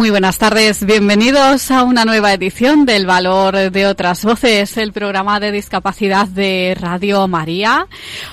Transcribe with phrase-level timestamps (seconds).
[0.00, 5.40] Muy buenas tardes, bienvenidos a una nueva edición del Valor de otras Voces, el programa
[5.40, 7.86] de discapacidad de Radio María.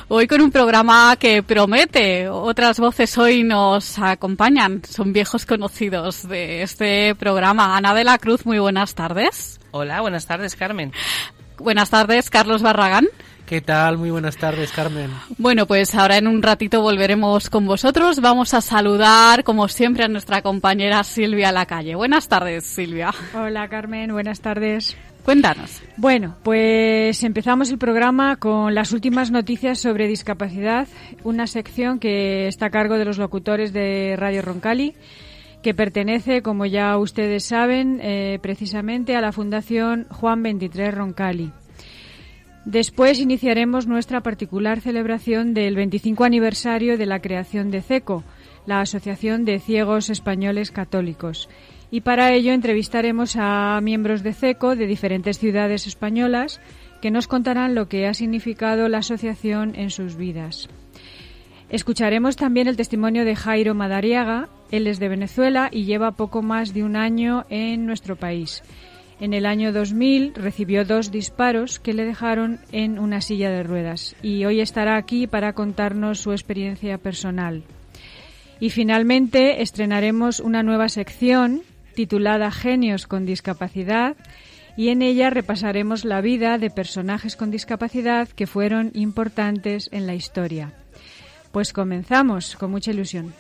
[0.08, 6.62] Hoy con un programa que promete, otras voces hoy nos acompañan, son viejos conocidos de
[6.62, 7.76] este programa.
[7.76, 9.60] Ana de la Cruz, muy buenas tardes.
[9.72, 10.94] Hola, buenas tardes, Carmen.
[11.58, 13.10] Buenas tardes, Carlos Barragán.
[13.48, 13.98] ¿Qué tal?
[13.98, 15.10] Muy buenas tardes, Carmen.
[15.38, 18.20] Bueno, pues ahora en un ratito volveremos con vosotros.
[18.20, 21.96] Vamos a saludar, como siempre, a nuestra compañera Silvia Lacalle.
[21.96, 23.14] Buenas tardes, Silvia.
[23.34, 24.12] Hola, Carmen.
[24.12, 24.98] Buenas tardes.
[25.24, 25.82] Cuéntanos.
[25.96, 30.90] Bueno, pues empezamos el programa con las últimas noticias sobre discapacidad,
[31.24, 34.94] una sección que está a cargo de los locutores de Radio Roncali
[35.62, 41.52] que pertenece, como ya ustedes saben, eh, precisamente a la Fundación Juan 23 Roncali.
[42.68, 48.26] Después iniciaremos nuestra particular celebración del 25 aniversario de la creación de CECO,
[48.66, 51.48] la Asociación de Ciegos Españoles Católicos.
[51.92, 56.60] Y para ello entrevistaremos a miembros de CECO de diferentes ciudades españolas
[57.02, 60.68] que nos contarán lo que ha significado la asociación en sus vidas.
[61.70, 64.50] Escucharemos también el testimonio de Jairo Madariaga.
[64.72, 68.62] Él es de Venezuela y lleva poco más de un año en nuestro país.
[69.20, 74.16] En el año 2000 recibió dos disparos que le dejaron en una silla de ruedas
[74.22, 77.64] y hoy estará aquí para contarnos su experiencia personal.
[78.60, 81.64] Y finalmente estrenaremos una nueva sección
[81.96, 84.16] titulada Genios con discapacidad
[84.76, 90.14] y en ella repasaremos la vida de personajes con discapacidad que fueron importantes en la
[90.14, 90.74] historia.
[91.52, 93.34] Pues comenzamos con mucha ilusión.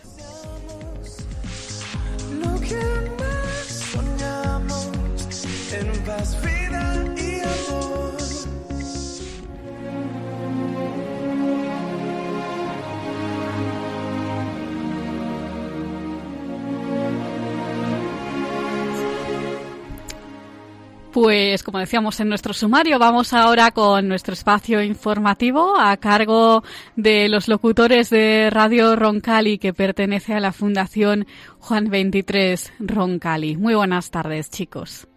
[21.20, 26.64] Pues como decíamos en nuestro sumario, vamos ahora con nuestro espacio informativo a cargo
[26.96, 31.26] de los locutores de Radio Roncali que pertenece a la Fundación
[31.58, 33.58] Juan 23 Roncali.
[33.58, 35.08] Muy buenas tardes, chicos.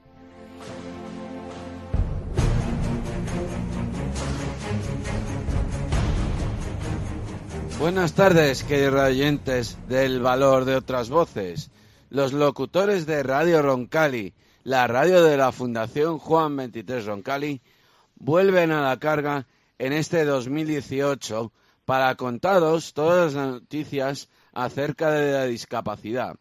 [7.78, 11.70] Buenas tardes, queridos oyentes del valor de otras voces.
[12.08, 14.32] Los locutores de Radio Roncali,
[14.62, 17.60] la radio de la Fundación Juan 23 Roncali,
[18.16, 19.46] vuelven a la carga
[19.78, 21.52] en este 2018
[21.84, 26.36] para contaros todas las noticias acerca de la discapacidad.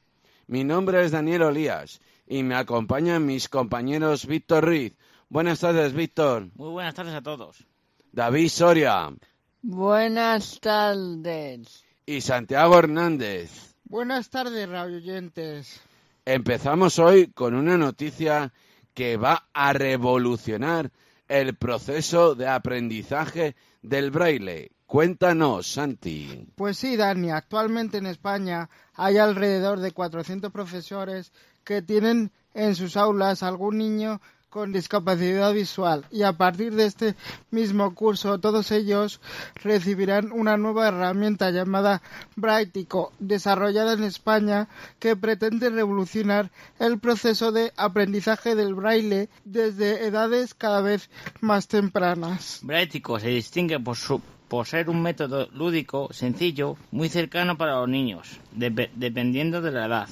[0.47, 4.96] Mi nombre es Daniel Olías y me acompañan mis compañeros Víctor Ruiz.
[5.29, 6.50] Buenas tardes, Víctor.
[6.56, 7.66] Muy buenas tardes a todos.
[8.12, 9.13] David Soria.
[9.62, 11.84] Buenas tardes.
[12.06, 13.75] Y Santiago Hernández.
[13.84, 15.81] Buenas tardes, radio oyentes.
[16.25, 18.53] Empezamos hoy con una noticia
[18.94, 20.91] que va a revolucionar
[21.28, 24.72] el proceso de aprendizaje del braille.
[24.85, 26.47] Cuéntanos, Santi.
[26.56, 31.31] Pues sí, Dani, actualmente en España hay alrededor de 400 profesores
[31.63, 37.15] que tienen en sus aulas algún niño con discapacidad visual y a partir de este
[37.51, 39.21] mismo curso todos ellos
[39.55, 42.01] recibirán una nueva herramienta llamada
[42.35, 44.67] Braitico desarrollada en España
[44.97, 46.49] que pretende revolucionar
[46.79, 51.11] el proceso de aprendizaje del braille desde edades cada vez
[51.41, 52.59] más tempranas.
[52.63, 57.87] Braitico se distingue por su por ser un método lúdico, sencillo, muy cercano para los
[57.87, 60.09] niños, dep dependiendo de la edad.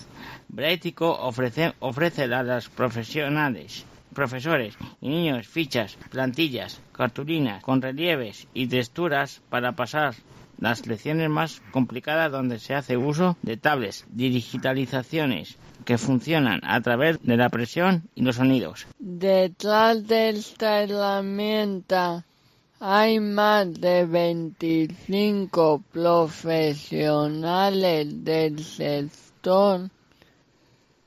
[0.48, 3.84] Braitico ofrece a las profesionales
[4.18, 10.16] profesores y niños fichas, plantillas, cartulinas con relieves y texturas para pasar
[10.60, 17.22] las lecciones más complicadas donde se hace uso de tablets, digitalizaciones que funcionan a través
[17.22, 18.88] de la presión y los sonidos.
[18.98, 22.26] Detrás de esta herramienta
[22.80, 29.92] hay más de 25 profesionales del sector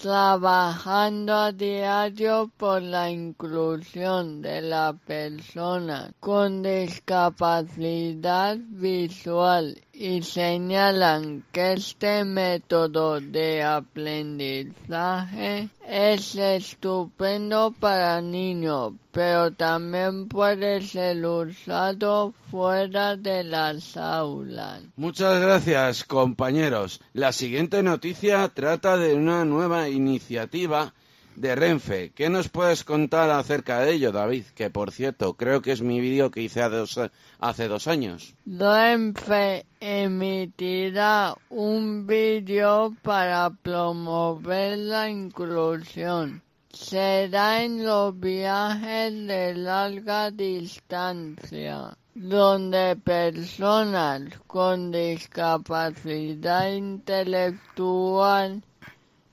[0.00, 11.74] trabajando a diario por la inclusión de la persona con discapacidad visual y señalan que
[11.74, 23.44] este método de aprendizaje es estupendo para niños, pero también puede ser usado fuera de
[23.44, 24.80] las aulas.
[24.96, 27.02] Muchas gracias, compañeros.
[27.12, 30.94] La siguiente noticia trata de una nueva iniciativa
[31.40, 32.12] de Renfe.
[32.14, 34.44] ¿Qué nos puedes contar acerca de ello, David?
[34.54, 38.34] Que por cierto, creo que es mi vídeo que hice hace dos, años.
[38.46, 46.42] Renfe emitirá un vídeo para promover la inclusión.
[46.72, 58.62] Será en los viajes de larga distancia donde personas con discapacidad intelectual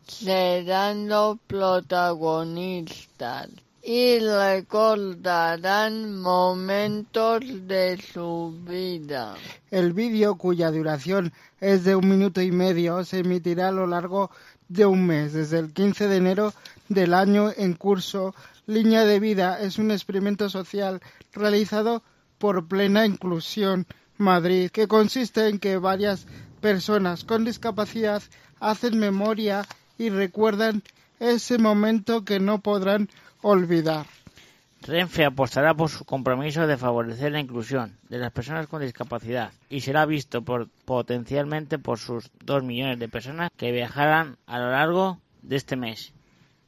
[0.08, 3.50] serán los protagonistas
[3.84, 9.36] y recordarán momentos de su vida.
[9.72, 11.32] El vídeo, cuya duración
[11.62, 14.30] es de un minuto y medio, se emitirá a lo largo
[14.68, 16.54] de un mes, desde el 15 de enero
[16.90, 18.36] del año en curso.
[18.66, 21.02] Línea de Vida es un experimento social
[21.32, 22.04] realizado
[22.38, 23.88] por Plena Inclusión
[24.18, 26.28] Madrid, que consiste en que varias
[26.60, 28.22] personas con discapacidad
[28.60, 29.66] hacen memoria
[29.98, 30.84] y recuerdan
[31.20, 33.10] ese momento que no podrán
[33.42, 34.06] olvidar.
[34.82, 39.82] Renfe apostará por su compromiso de favorecer la inclusión de las personas con discapacidad y
[39.82, 45.20] será visto por, potencialmente por sus dos millones de personas que viajarán a lo largo
[45.42, 46.14] de este mes.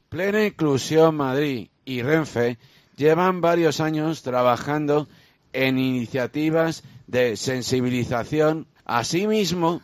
[0.08, 2.58] Plena Inclusión Madrid y Renfe
[2.96, 5.08] llevan varios años trabajando
[5.52, 8.66] en iniciativas de sensibilización.
[8.84, 9.80] Asimismo,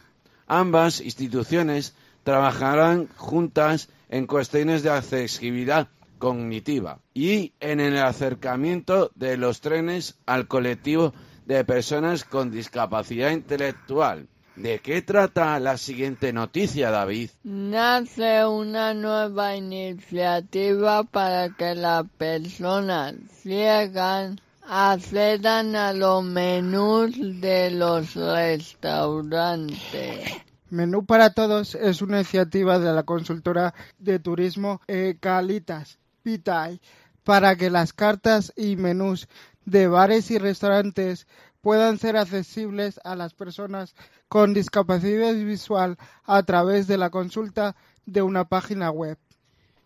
[0.46, 1.94] ambas instituciones
[2.26, 5.87] trabajarán juntas en cuestiones de accesibilidad
[6.19, 11.14] cognitiva y en el acercamiento de los trenes al colectivo
[11.44, 14.26] de personas con discapacidad intelectual.
[14.56, 17.31] ¿De qué trata la siguiente noticia, David?
[17.44, 24.34] Nace una nueva iniciativa para que las personas ciegas
[24.69, 30.45] accedan a los menús de los restaurantes.
[30.70, 34.80] Menú para Todos es una iniciativa de la consultora de turismo
[35.20, 36.80] Calitas Pitay
[37.22, 39.28] para que las cartas y menús
[39.64, 41.26] de bares y restaurantes
[41.60, 43.94] puedan ser accesibles a las personas
[44.28, 49.18] con discapacidad visual a través de la consulta de una página web.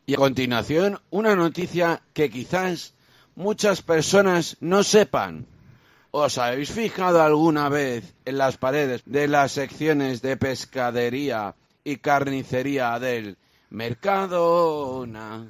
[0.06, 2.94] Y a continuación, una noticia que quizás
[3.34, 5.46] muchas personas no sepan.
[6.12, 11.54] ¿Os habéis fijado alguna vez en las paredes de las secciones de pescadería
[11.84, 13.36] y carnicería del
[13.70, 15.48] Mercadona?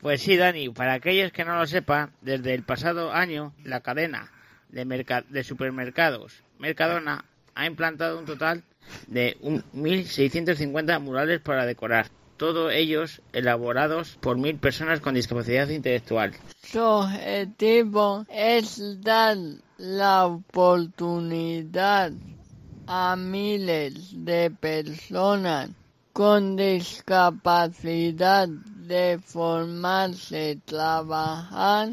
[0.00, 4.30] Pues sí, Dani, para aquellos que no lo sepan, desde el pasado año la cadena
[4.68, 7.24] de, de supermercados Mercadona
[7.54, 8.62] ha implantado un total
[9.06, 16.32] de 1.650 murales para decorar todos ellos elaborados por mil personas con discapacidad intelectual.
[16.62, 19.36] Su objetivo es dar
[19.78, 22.12] la oportunidad
[22.86, 25.70] a miles de personas
[26.12, 31.90] con discapacidad de formarse, trabajar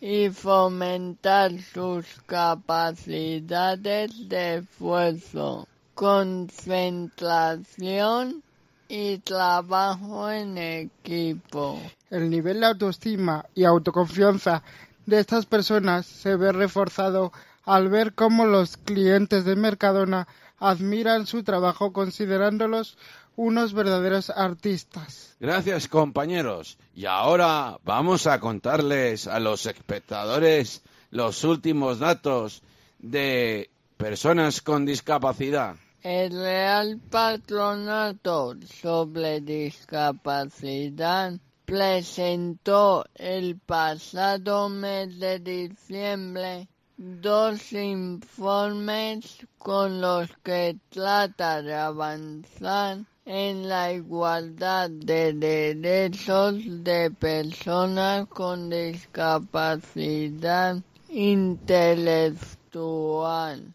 [0.00, 8.42] y fomentar sus capacidades de esfuerzo, concentración
[8.88, 11.80] y trabajo en equipo.
[12.10, 14.62] El nivel de autoestima y autoconfianza
[15.06, 17.32] de estas personas se ve reforzado
[17.64, 20.28] al ver cómo los clientes de Mercadona
[20.58, 22.96] admiran su trabajo considerándolos
[23.36, 25.36] unos verdaderos artistas.
[25.40, 26.78] Gracias compañeros.
[26.94, 32.62] Y ahora vamos a contarles a los espectadores los últimos datos
[32.98, 35.76] de personas con discapacidad.
[36.08, 41.32] El Real Patronato sobre Discapacidad
[41.64, 53.68] presentó el pasado mes de diciembre dos informes con los que trata de avanzar en
[53.68, 62.55] la igualdad de derechos de personas con discapacidad intelectual.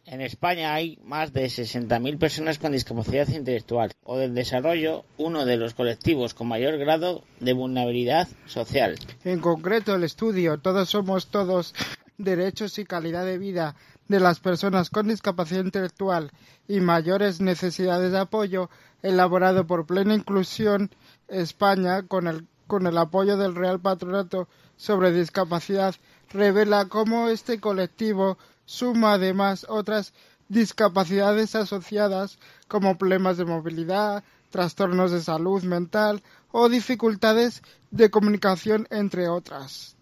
[0.05, 5.57] En España hay más de 60.000 personas con discapacidad intelectual o del desarrollo, uno de
[5.57, 8.99] los colectivos con mayor grado de vulnerabilidad social.
[9.23, 11.73] En concreto, el estudio Todos somos todos
[12.19, 13.75] derechos y calidad de vida
[14.07, 16.31] de las personas con discapacidad intelectual
[16.67, 18.69] y mayores necesidades de apoyo,
[19.01, 20.91] elaborado por Plena Inclusión
[21.27, 25.95] España con el, con el apoyo del Real Patronato sobre Discapacidad,
[26.29, 28.37] revela cómo este colectivo
[28.71, 30.13] suma además otras
[30.47, 39.27] discapacidades asociadas como problemas de movilidad, trastornos de salud mental o dificultades de comunicación, entre
[39.27, 39.97] otras.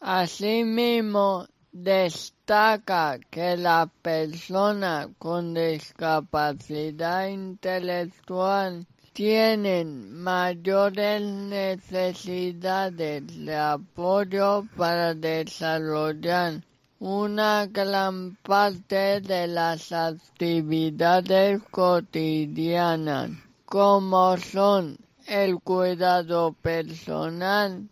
[0.00, 16.62] Asimismo, destaca que la persona con discapacidad intelectual tienen mayores necesidades de apoyo para desarrollar
[16.98, 23.30] una gran parte de las actividades cotidianas,
[23.66, 27.88] como son el cuidado personal,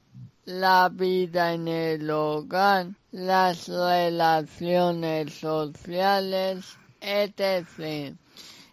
[0.47, 8.15] la vida en el hogar, las relaciones sociales, etc.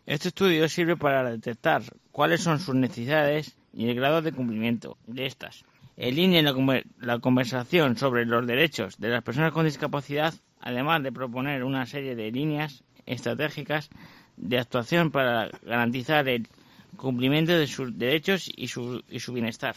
[0.06, 5.26] Este estudio sirve para detectar cuáles son sus necesidades y el grado de cumplimiento de
[5.26, 5.64] estas.
[6.04, 11.12] En línea la, la conversación sobre los derechos de las personas con discapacidad, además de
[11.12, 13.88] proponer una serie de líneas estratégicas
[14.36, 16.48] de actuación para garantizar el
[16.98, 19.76] cumplimiento de sus derechos y su, y su bienestar.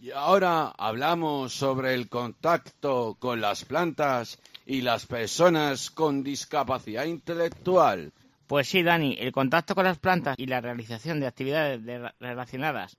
[0.00, 8.12] Y ahora hablamos sobre el contacto con las plantas y las personas con discapacidad intelectual.
[8.46, 11.80] Pues sí, Dani, el contacto con las plantas y la realización de actividades
[12.20, 12.96] relacionadas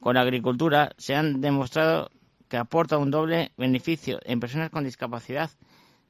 [0.00, 2.10] con la agricultura se han demostrado
[2.48, 5.50] que aporta un doble beneficio en personas con discapacidad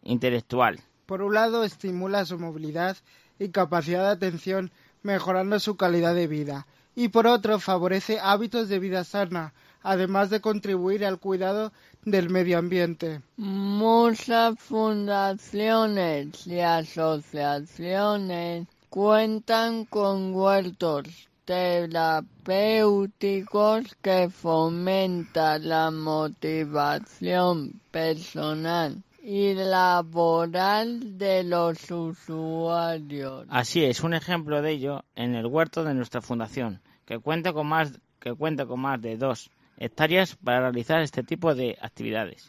[0.03, 0.81] intelectual.
[1.07, 2.97] Por un lado, estimula su movilidad
[3.39, 4.71] y capacidad de atención,
[5.03, 6.67] mejorando su calidad de vida.
[6.95, 11.73] Y por otro, favorece hábitos de vida sana, además de contribuir al cuidado
[12.05, 13.21] del medio ambiente.
[13.37, 31.19] Muchas fundaciones y asociaciones cuentan con huertos terapéuticos que fomentan la motivación personal y laboral
[31.19, 33.49] de los usuarios.
[33.51, 37.67] Así es, un ejemplo de ello en el huerto de nuestra fundación, que cuenta con
[37.67, 42.49] más, que cuenta con más de dos hectáreas para realizar este tipo de actividades.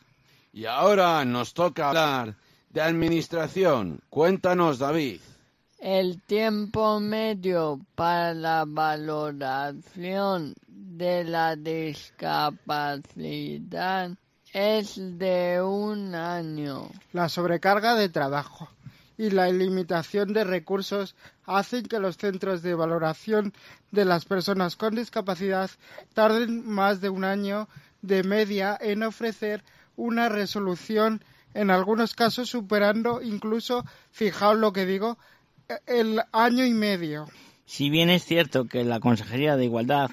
[0.53, 2.35] Y ahora nos toca hablar
[2.69, 3.99] de administración.
[4.11, 5.21] Cuéntanos, David.
[5.81, 14.11] El tiempo medio para la valoración de la discapacidad
[14.53, 16.87] es de un año.
[17.13, 18.69] La sobrecarga de trabajo
[19.17, 23.51] y la limitación de recursos hacen que los centros de valoración
[23.89, 25.71] de las personas con discapacidad
[26.13, 27.67] tarden más de un año
[28.03, 29.63] de media en ofrecer
[29.95, 31.23] una resolución,
[31.55, 35.17] en algunos casos superando incluso, fijaos lo que digo,
[35.87, 37.27] el año y medio.
[37.65, 40.09] Si bien es cierto que la Consejería de Igualdad,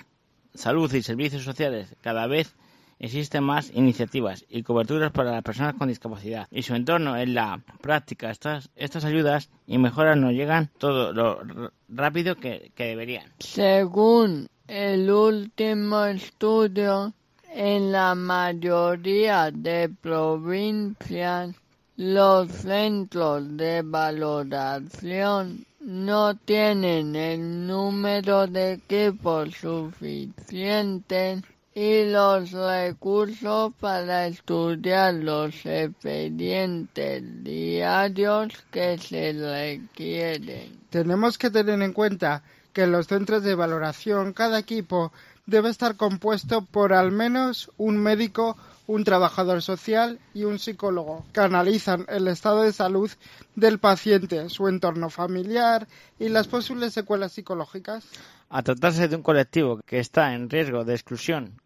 [0.54, 2.54] Salud y Servicios Sociales cada vez
[2.98, 7.60] existen más iniciativas y coberturas para las personas con discapacidad y su entorno en la
[7.80, 13.32] práctica estas, estas ayudas y mejoras no llegan todo lo rápido que, que deberían.
[13.38, 17.12] Según el último estudio,
[17.52, 21.54] en la mayoría de provincias
[21.98, 31.42] los centros de valoración no tienen el número de equipos suficientes
[31.74, 40.78] y los recursos para estudiar los expedientes diarios que se requieren.
[40.90, 45.12] Tenemos que tener en cuenta que en los centros de valoración cada equipo
[45.46, 48.56] debe estar compuesto por al menos un médico
[48.88, 53.10] un trabajador social y un psicólogo, que analizan el estado de salud
[53.54, 55.86] del paciente, su entorno familiar
[56.18, 58.06] y las posibles secuelas psicológicas.
[58.48, 61.60] A tratarse de un colectivo que está en riesgo de exclusión,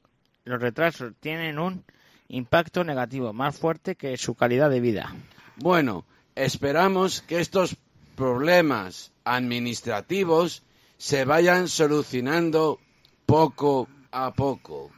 [0.44, 1.84] los retrasos tienen un
[2.26, 5.14] impacto negativo más fuerte que su calidad de vida.
[5.56, 7.76] Bueno, esperamos que estos
[8.16, 10.64] problemas administrativos
[10.98, 12.80] se vayan solucionando
[13.26, 14.90] poco a poco.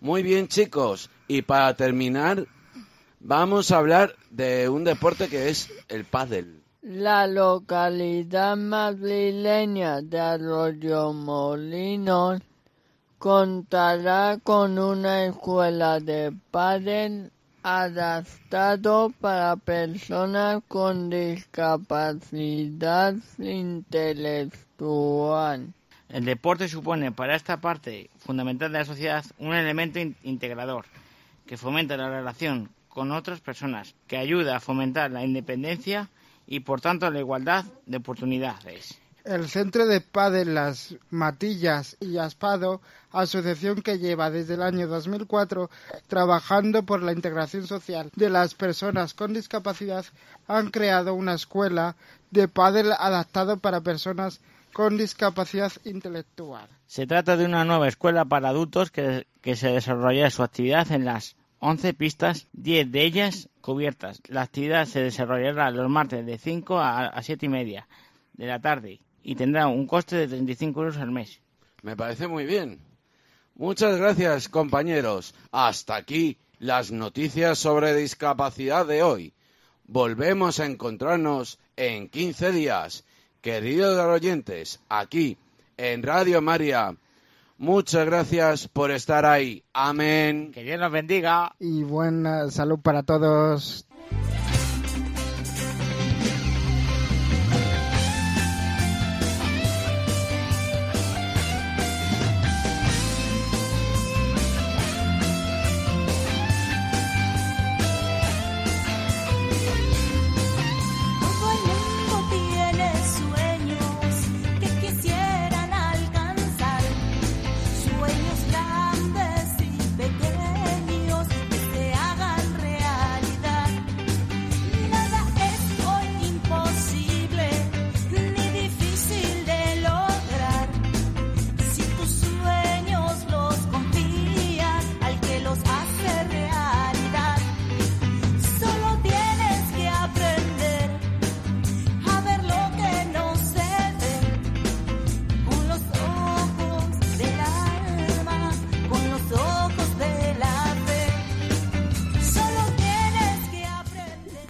[0.00, 1.10] Muy bien, chicos.
[1.26, 2.46] Y para terminar,
[3.20, 6.62] vamos a hablar de un deporte que es el pádel.
[6.82, 12.40] La localidad madrileña de Arroyo Molinos
[13.18, 17.32] contará con una escuela de pádel
[17.64, 25.74] adaptado para personas con discapacidad intelectual.
[26.08, 30.86] El deporte supone para esta parte fundamental de la sociedad un elemento integrador
[31.46, 36.08] que fomenta la relación con otras personas, que ayuda a fomentar la independencia
[36.46, 38.98] y por tanto la igualdad de oportunidades.
[39.24, 42.80] El Centro de Pádel Las Matillas y Aspado,
[43.12, 45.68] asociación que lleva desde el año 2004
[46.06, 50.06] trabajando por la integración social de las personas con discapacidad,
[50.46, 51.96] han creado una escuela
[52.30, 54.40] de pádel adaptado para personas
[54.72, 56.68] con discapacidad intelectual.
[56.86, 61.04] Se trata de una nueva escuela para adultos que, que se desarrolla su actividad en
[61.04, 64.22] las 11 pistas, 10 de ellas cubiertas.
[64.28, 67.88] La actividad se desarrollará los martes de 5 a, 7 y media
[68.34, 71.40] de la tarde y tendrá un coste de 35 euros al mes.
[71.82, 72.80] Me parece muy bien.
[73.54, 75.34] Muchas gracias, compañeros.
[75.50, 79.34] Hasta aquí las noticias sobre discapacidad de hoy.
[79.84, 83.04] Volvemos a encontrarnos en 15 días.
[83.40, 85.38] Queridos oyentes, aquí
[85.76, 86.96] en Radio María.
[87.56, 89.64] Muchas gracias por estar ahí.
[89.72, 90.52] Amén.
[90.52, 91.54] Que Dios nos bendiga.
[91.58, 93.87] Y buena salud para todos.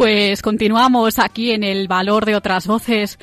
[0.08, 3.18] Pues continuamos aquí en el valor de otras voces.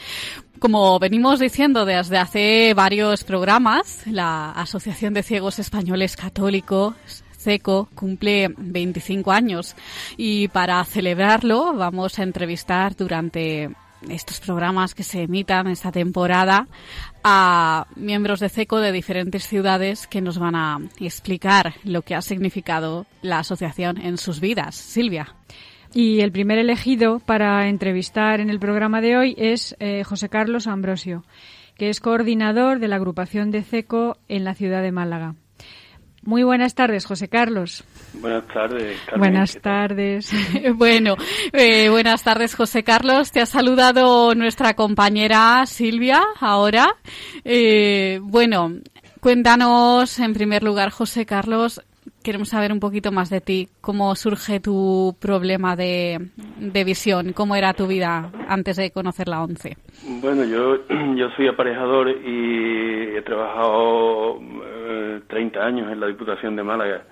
[0.59, 6.93] Como venimos diciendo desde hace varios programas, la Asociación de Ciegos Españoles Católicos
[7.39, 9.75] CECO cumple 25 años
[10.15, 13.71] y para celebrarlo vamos a entrevistar durante
[14.07, 16.67] estos programas que se emitan esta temporada
[17.23, 22.21] a miembros de CECO de diferentes ciudades que nos van a explicar lo que ha
[22.21, 24.75] significado la asociación en sus vidas.
[24.75, 25.33] Silvia.
[25.97, 30.67] Y el primer elegido para entrevistar en el programa de hoy es eh, José Carlos
[30.67, 31.23] Ambrosio,
[31.77, 35.35] que es coordinador de la agrupación de CECO en la ciudad de Málaga.
[36.21, 37.85] Muy buenas tardes, José Carlos.
[38.15, 39.19] Buenas tardes, Carmen.
[39.19, 40.33] Buenas tardes.
[40.75, 41.15] bueno,
[41.53, 43.31] eh, buenas tardes, José Carlos.
[43.31, 46.93] Te ha saludado nuestra compañera Silvia ahora.
[47.45, 48.73] Eh, bueno,
[49.21, 51.81] cuéntanos en primer lugar, José Carlos,
[52.25, 53.69] queremos saber un poquito más de ti.
[53.81, 56.19] ¿Cómo surge tu problema de,
[56.83, 57.33] visión?
[57.33, 59.77] ¿Cómo era tu vida antes de conocer la ONCE?
[60.21, 64.39] Bueno, yo, yo soy aparejador y he trabajado
[65.27, 67.03] 30 eh, años en la Diputación de Málaga.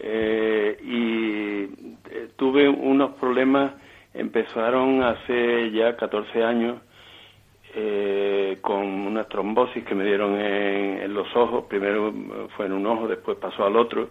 [0.00, 1.62] Eh, y
[2.10, 3.74] eh, tuve unos problemas,
[4.12, 6.76] empezaron hace ya 14 años
[8.62, 11.66] con una trombosis que me dieron en, los ojos.
[11.68, 12.12] Primero
[12.56, 14.10] fue en un ojo, después pasó al otro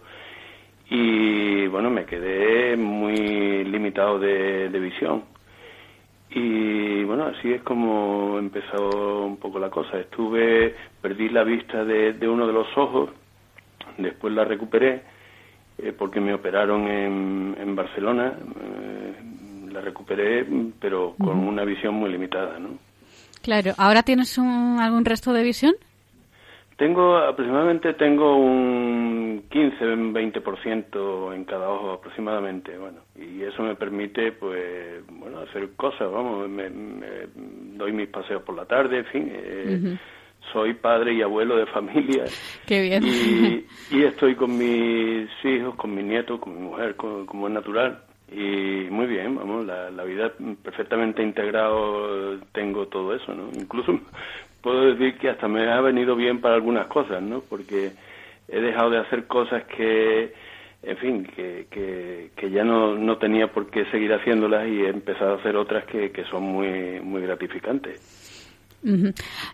[0.90, 5.24] y bueno, me quedé muy limitado de, visión.
[6.32, 10.00] Y bueno, así es como empezó un poco la cosa.
[10.00, 13.10] Estuve, perdí la vista de, uno de los ojos,
[13.98, 15.04] después la recuperé
[15.78, 18.34] eh, porque me operaron en, en Barcelona.
[18.62, 19.14] Eh,
[19.72, 20.46] la recuperé,
[20.80, 22.70] pero con una visión muy limitada, ¿no?
[23.42, 23.74] Claro.
[23.78, 25.76] ¿Ahora tienes algún resto de visión?
[26.80, 34.32] Tengo aproximadamente tengo un 15, 20% en cada ojo aproximadamente, bueno, y eso me permite
[34.32, 36.70] pues bueno, hacer cosas, vamos, me,
[37.76, 39.98] doy mis paseos por la tarde, en fin, eh,
[40.54, 42.24] soy padre y abuelo de familia.
[42.66, 43.04] Qué bien.
[43.92, 48.06] Y, estoy con mis hijos, con mis nietos, con mi mujer, como es natural.
[48.32, 50.32] Y muy bien, vamos, la, la vida
[50.64, 53.50] perfectamente integrado tengo todo eso, ¿no?
[53.54, 54.00] Incluso
[54.62, 57.42] puedo decir que hasta me ha venido bien para algunas cosas, ¿no?
[57.42, 57.92] Porque
[58.48, 60.34] he dejado de hacer cosas que,
[60.84, 61.68] en fin, que,
[62.36, 65.86] que, ya no, no tenía por qué seguir haciéndolas y he empezado a hacer otras
[65.86, 68.29] que, que son muy, muy gratificantes.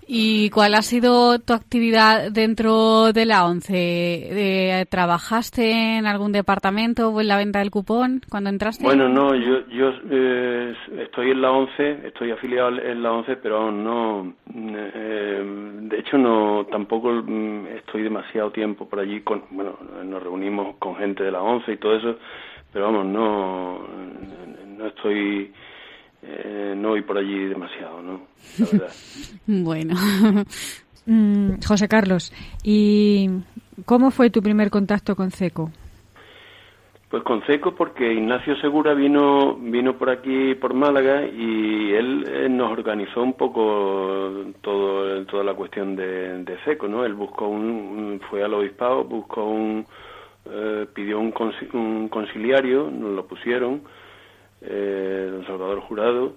[0.08, 4.86] ¿Y cuál ha sido tu actividad dentro de la ONCE?
[4.90, 8.84] ¿Trabajaste en algún departamento o en la venta del cupón cuando entraste?
[8.84, 13.58] Bueno, no, yo, yo eh, estoy en la ONCE, estoy afiliado en la ONCE, pero
[13.58, 15.44] aún no, eh,
[15.82, 20.96] de hecho no, tampoco mm, estoy demasiado tiempo por allí, con, bueno, nos reunimos con
[20.96, 22.18] gente de la ONCE y todo eso,
[22.72, 23.80] pero vamos, no,
[24.78, 25.52] no estoy
[26.28, 28.22] eh, no voy por allí demasiado, ¿no?
[28.60, 28.92] La verdad.
[29.46, 29.96] bueno.
[31.08, 32.34] Mm, José Carlos,
[32.64, 33.30] ¿y
[33.86, 35.70] cómo fue tu primer contacto con CECO?
[37.10, 42.50] Pues con CECO porque Ignacio Segura vino vino por aquí por Málaga y él, eh,
[42.50, 47.06] nos organizó un poco todo toda la cuestión de, de CECO, ¿no?
[47.06, 49.86] Él buscó un, fue al obispado, buscó un
[50.50, 51.34] eh, pidió un,
[51.74, 53.82] un, conciliario, nos lo pusieron
[54.62, 56.34] eh, don Salvador Jurado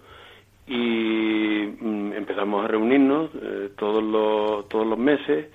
[0.69, 5.47] y mm, empezamos a reunirnos eh, todos los todos los meses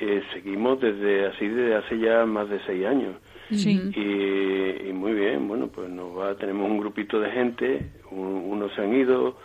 [0.00, 3.16] eh, seguimos desde así desde hace ya más de seis años.
[3.50, 8.94] Y, muy bien bueno pues nos va tenemos un grupito de gente unos se han
[8.94, 9.36] ido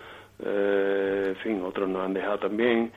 [0.44, 2.92] eh, en fin otros nos han dejado también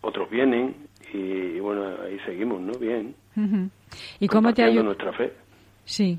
[0.00, 0.74] otros vienen
[1.14, 3.14] y, bueno ahí seguimos no bien.
[4.18, 5.32] Y cómo te ayuda nuestra fe
[5.84, 6.18] sí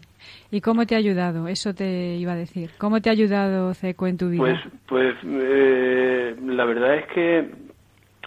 [0.51, 1.47] ¿Y cómo te ha ayudado?
[1.47, 2.71] Eso te iba a decir.
[2.77, 4.41] ¿Cómo te ha ayudado CECO en tu vida?
[4.41, 7.49] Pues, pues eh, la verdad es que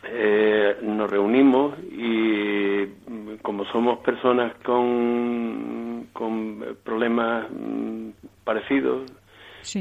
[0.07, 2.87] eh, nos reunimos y
[3.43, 8.09] como somos personas con, con problemas mm,
[8.45, 9.11] parecidos,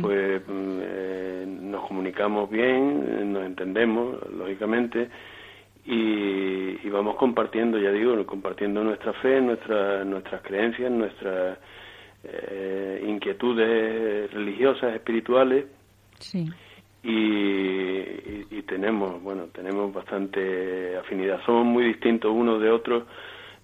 [0.02, 5.10] pues mm, eh, nos comunicamos bien, nos entendemos, lógicamente,
[5.86, 11.58] y, y, vamos compartiendo, ya digo, compartiendo nuestra fe, nuestra, nuestras creencias, nuestras
[12.24, 15.66] eh, inquietudes religiosas, espirituales.
[16.20, 16.50] Sí.
[17.04, 21.40] Y, tenemos, bueno, tenemos bastante afinidad.
[21.46, 23.04] Somos muy distintos unos de otros.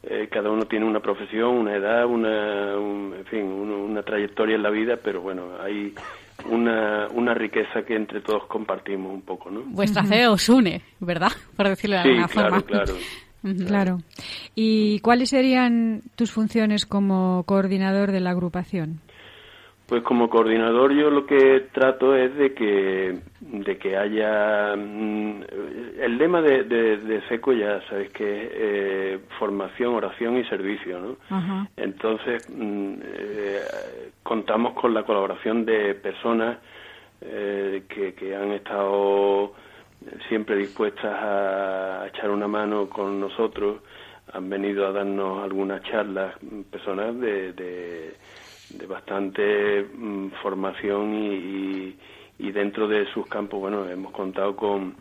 [0.03, 4.69] Eh, cada uno tiene una profesión, una edad, una, en fin, una trayectoria en la
[4.69, 5.95] vida, pero bueno, hay
[6.45, 9.61] una, una riqueza que entre todos compartimos un poco, ¿no?
[9.65, 11.31] Vuestra fe os une, ¿verdad?
[11.55, 12.61] Por decirlo de alguna forma.
[12.61, 12.93] Claro,
[13.67, 13.99] Claro.
[14.53, 18.99] ¿Y cuáles serían tus funciones como coordinador de la agrupación?
[19.89, 25.41] Pues como coordinador yo lo que trato es de que de que haya mm,
[25.99, 31.67] el lema de, de, SECO ya sabes que es eh, formación, oración y servicio, ¿no?
[31.75, 33.61] Entonces mm, eh,
[34.21, 36.59] contamos con la colaboración de personas
[37.21, 39.53] eh, que, que han estado
[40.27, 43.81] siempre dispuestas a echar una mano con nosotros.
[44.31, 46.35] Han venido a darnos algunas charlas,
[46.69, 48.13] personas de, de,
[48.87, 51.95] bastante mm, formación y,
[52.37, 54.95] y, dentro de sus campos, bueno, hemos contado con,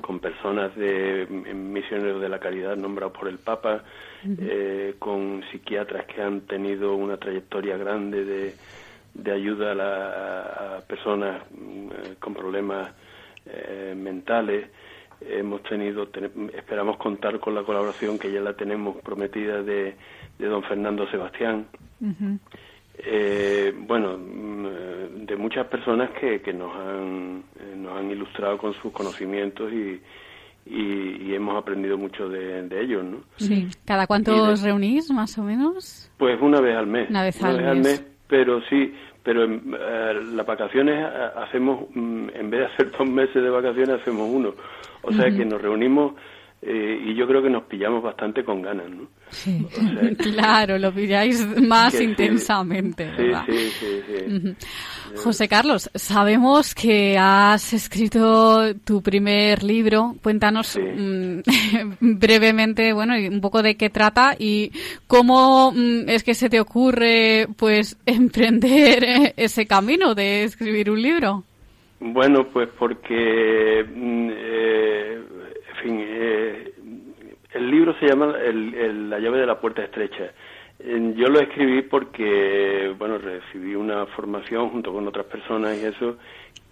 [0.00, 3.82] con personas de misioneros de la caridad nombrados por el Papa,
[4.26, 8.54] eh, con psiquiatras que han tenido una trayectoria grande de,
[9.12, 12.90] de ayuda a, a personas mm, con problemas
[13.46, 14.70] eh, mentales.
[15.20, 16.08] Hemos tenido,
[16.54, 19.96] esperamos contar con la colaboración que ya la tenemos prometida de,
[20.38, 21.66] de don Fernando Sebastián.
[22.98, 28.72] Eh, bueno, mm, de muchas personas que, que nos, han, eh, nos han ilustrado con
[28.74, 30.00] sus conocimientos y,
[30.66, 33.18] y, hemos aprendido mucho de, de ellos, ¿no?
[33.36, 33.68] Sí.
[33.84, 36.10] ¿Cada cuánto os reunís, más o menos?
[36.16, 37.10] Pues una vez al mes.
[37.10, 38.04] Una vez, al, mes.
[38.28, 43.08] Pero sí, pero en eh, las vacaciones eh, hacemos, mm, en vez de hacer dos
[43.08, 44.54] meses de vacaciones, hacemos uno.
[45.02, 46.14] O sea que nos reunimos
[46.66, 49.06] eh, y yo creo que nos pillamos bastante con ganas, ¿no?
[49.28, 49.66] Sí,
[50.18, 53.44] claro, lo pilláis más intensamente, ¿verdad?
[53.46, 54.54] Sí, sí, sí,
[55.16, 60.14] José Carlos, sabemos que has escrito tu primer libro.
[60.22, 61.40] Cuéntanos mm,
[62.00, 64.72] brevemente, bueno, un poco de qué trata y
[65.06, 71.44] cómo mm, es que se te ocurre, pues, emprender ese camino de escribir un libro.
[72.00, 75.24] Bueno, pues porque, mm, eh,
[75.84, 76.72] fin, eh,
[77.52, 80.32] el libro se llama La llave de la puerta estrecha.
[80.78, 86.16] Yo lo escribí porque, bueno, recibí una formación junto con otras personas y eso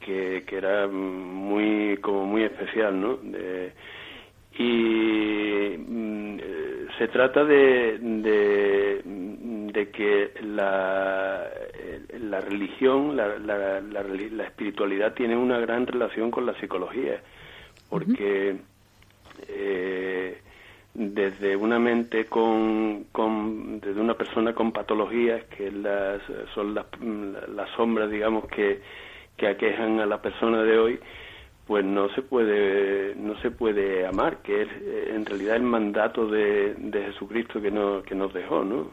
[0.01, 3.19] que, que era muy, como muy especial, ¿no?
[4.55, 6.39] y mm,
[6.99, 7.99] se trata de,
[9.73, 11.49] de, que la,
[12.21, 17.21] la religión, la, la, la, espiritualidad tiene una gran relación con la psicología,
[17.89, 18.57] porque
[19.49, 20.39] eh,
[20.95, 26.21] desde una mente con, con, desde una persona con patologías que las,
[26.55, 26.87] son las,
[27.55, 28.81] las sombras digamos que,
[29.37, 31.01] que aquejan a la persona de hoy
[31.67, 36.27] pues no se puede no se puede amar que es eh, en realidad el mandato
[36.27, 38.91] de, de Jesucristo que nos que nos dejó no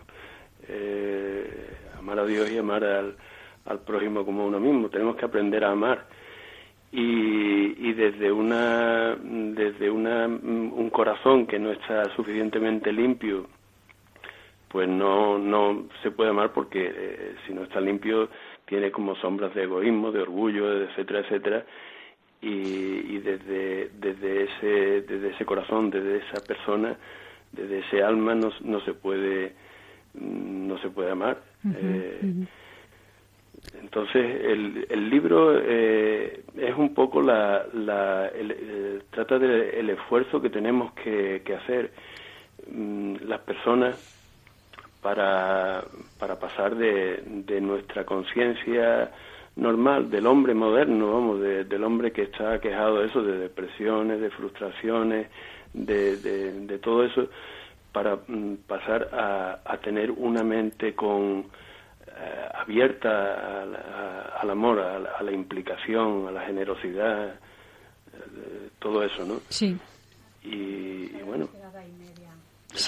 [0.70, 3.16] eh, amar a Dios y amar al,
[3.66, 4.90] al prójimo como uno mismo.
[4.90, 6.06] Tenemos que aprender a amar
[6.92, 13.48] y, desde una desde una un corazón que no está suficientemente limpio
[14.70, 18.30] pues no no se puede amar porque eh, si no está limpio
[18.70, 21.66] tiene como sombras de egoísmo, de orgullo, etcétera, etcétera,
[22.42, 26.96] y, desde, desde, ese, desde ese corazón, desde esa persona,
[27.52, 29.54] desde ese alma no, no se puede
[30.14, 31.42] no se puede amar.
[31.76, 32.20] Eh,
[33.82, 36.44] entonces el, el libro eh,
[37.10, 41.92] poco la, la el, eh, trata del esfuerzo que tenemos que, que hacer
[42.72, 43.98] mm, las personas
[45.02, 45.84] para,
[46.20, 49.10] para pasar de, de nuestra conciencia
[49.56, 54.30] normal del hombre moderno, vamos, del hombre que está quejado de eso, de depresiones, de
[54.30, 55.28] frustraciones,
[55.74, 57.28] de, de, todo eso,
[57.92, 61.46] para mm, pasar a, a, tener una mente con
[62.54, 63.64] abierta
[64.40, 69.40] al amor, a la, implicación, a la generosidad, eh, todo eso, ¿no?
[69.50, 69.78] Sí.
[70.44, 71.48] Y, bueno,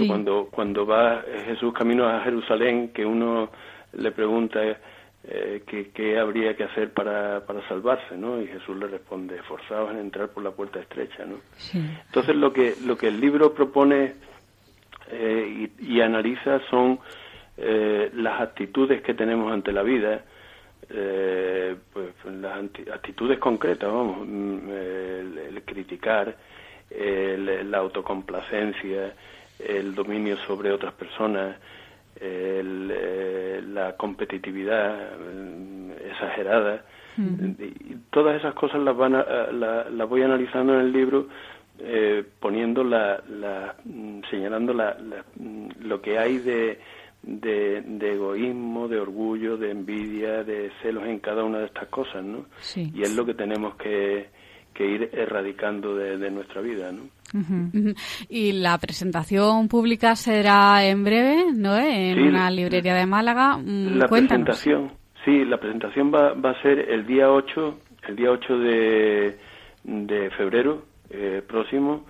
[0.08, 3.50] cuando cuando va Jesús camino a Jerusalén, que uno
[3.94, 4.60] le pregunta
[5.24, 5.64] eh,
[5.94, 8.42] qué, habría que hacer para, para salvarse, ¿no?
[8.42, 11.38] Y Jesús le responde, esforzados en entrar por la puerta estrecha, ¿no?
[11.74, 14.16] Entonces lo que, lo que el libro propone
[15.12, 17.00] eh, y, analiza son
[17.58, 20.24] eh, las actitudes que tenemos ante la vida,
[20.90, 22.58] eh, pues las
[22.94, 26.36] actitudes concretas, vamos, mm, el, criticar,
[26.90, 29.14] la autocomplacencia,
[29.60, 31.56] el dominio sobre otras personas,
[32.20, 36.84] el, eh, la competitividad mm, exagerada.
[37.18, 41.28] Y todas esas cosas las, van las voy analizando en el libro
[41.80, 44.96] eh, poniendo la, la mm, señalando la,
[45.36, 46.80] mm, lo que hay de,
[47.24, 52.46] de, egoísmo, de orgullo, de envidia, de celos en cada una de estas cosas, ¿no?
[52.76, 54.28] Y es lo que tenemos que,
[54.74, 57.04] que ir erradicando de, nuestra vida, ¿no?
[58.30, 61.78] Y la presentación pública será en breve, ¿no?
[61.78, 63.58] En una librería de Málaga.
[63.58, 64.92] Mm, la presentación,
[65.24, 67.80] sí, la presentación va, va a ser el día 8,
[68.10, 69.38] el día 8 de,
[69.84, 72.06] de febrero eh, próximo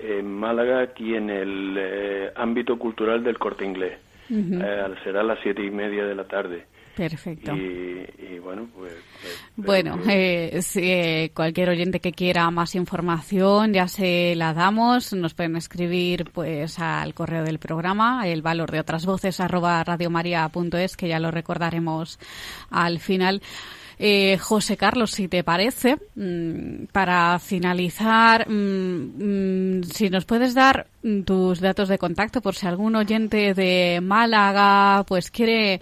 [0.00, 3.98] en Málaga, aquí en el eh, ámbito cultural del Corte Inglés.
[4.30, 6.66] Eh, será a las siete y media de la tarde.
[6.98, 7.54] Perfecto.
[7.54, 8.92] Y, bueno, pues...
[9.22, 15.12] pues bueno, eh, si, eh, cualquier oyente que quiera más información ya se la damos.
[15.12, 20.96] Nos pueden escribir pues al correo del programa, el valor de otras voces arroba radiomaria.es,
[20.96, 22.18] que ya lo recordaremos
[22.70, 23.42] al final.
[23.98, 30.86] Eh, José Carlos, si te parece, mm, para finalizar, mm, mm, si nos puedes dar
[31.24, 35.80] tus datos de contacto por si algún oyente de Málaga pues quiere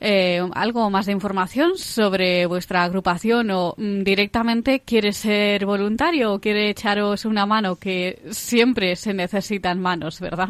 [0.00, 6.70] eh, algo más de información sobre vuestra agrupación o directamente quiere ser voluntario o quiere
[6.70, 10.48] echaros una mano, que siempre se necesitan manos, ¿verdad?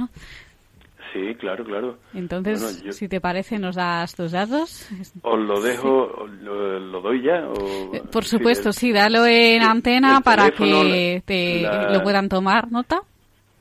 [1.16, 1.96] Sí, claro, claro.
[2.12, 4.86] Entonces, si te parece, nos das tus datos.
[5.22, 7.48] Os lo dejo, lo, doy ya.
[7.92, 13.00] Eh, por supuesto, sí, dalo en antena para que te lo puedan tomar nota.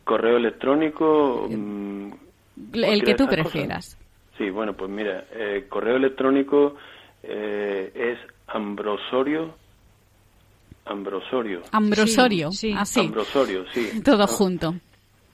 [0.04, 1.48] Correo electrónico.
[1.50, 2.12] Mm,
[2.74, 3.98] el que tú prefieras.
[4.38, 6.76] Sí, bueno, pues mira, eh, correo electrónico
[7.24, 9.56] eh, es ambrosorio.
[10.84, 11.62] Ambrosorio.
[11.72, 13.00] Ambrosorio, sí, Así.
[13.00, 14.02] Ambrosorio, sí.
[14.04, 14.76] Todo junto.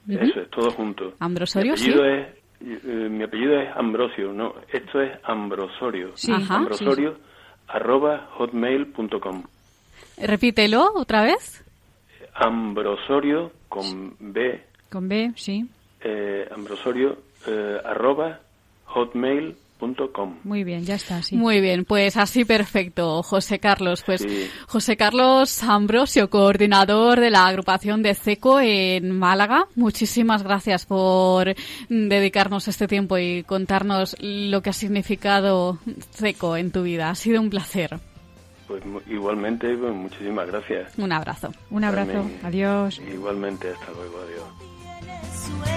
[0.08, 1.14] Eso es, todo junto.
[1.20, 2.26] Ambrosorio, mi apellido Es,
[2.60, 6.16] eh, mi apellido es Ambrosio, no, esto es Ambrosorio.
[6.16, 6.32] Sí.
[6.32, 7.16] Ambrosorio,
[7.68, 9.44] arroba hotmail.com.
[10.18, 11.64] Repítelo otra vez.
[12.34, 14.62] Ambrosorio con B.
[14.90, 15.68] Con B, sí.
[16.00, 18.40] Eh, ambrosorio, eh, arroba
[18.86, 19.61] hotmail.com.
[20.44, 21.36] Muy bien, ya está, sí.
[21.36, 24.02] Muy bien, pues así perfecto, José Carlos.
[24.04, 24.26] Pues
[24.66, 29.66] José Carlos Ambrosio, coordinador de la agrupación de CECO en Málaga.
[29.74, 31.54] Muchísimas gracias por
[31.88, 35.78] dedicarnos este tiempo y contarnos lo que ha significado
[36.12, 37.10] CECO en tu vida.
[37.10, 37.98] Ha sido un placer.
[38.68, 40.96] Pues igualmente, pues, muchísimas gracias.
[40.96, 41.52] Un abrazo.
[41.70, 42.24] Un abrazo.
[42.42, 43.00] Adiós.
[43.12, 44.18] Igualmente, hasta luego.
[44.26, 45.71] Adiós.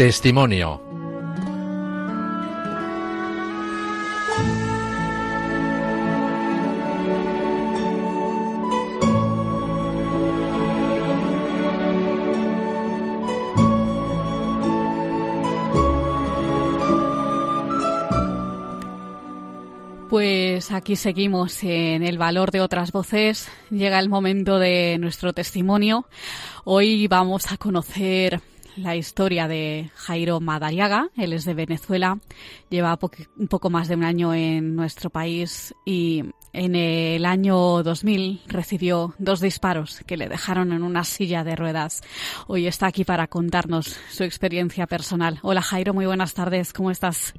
[0.00, 0.80] testimonio.
[20.08, 23.50] Pues aquí seguimos en el valor de otras voces.
[23.68, 26.06] Llega el momento de nuestro testimonio.
[26.64, 28.40] Hoy vamos a conocer
[28.82, 31.08] la historia de Jairo Madariaga.
[31.16, 32.18] Él es de Venezuela,
[32.68, 32.98] lleva
[33.36, 39.14] un poco más de un año en nuestro país y en el año 2000 recibió
[39.18, 42.02] dos disparos que le dejaron en una silla de ruedas.
[42.46, 45.38] Hoy está aquí para contarnos su experiencia personal.
[45.42, 47.34] Hola Jairo, muy buenas tardes, ¿cómo estás?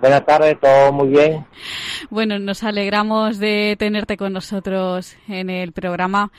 [0.00, 1.46] Buenas tardes, todo muy bien.
[2.10, 6.32] Bueno, nos alegramos de tenerte con nosotros en el programa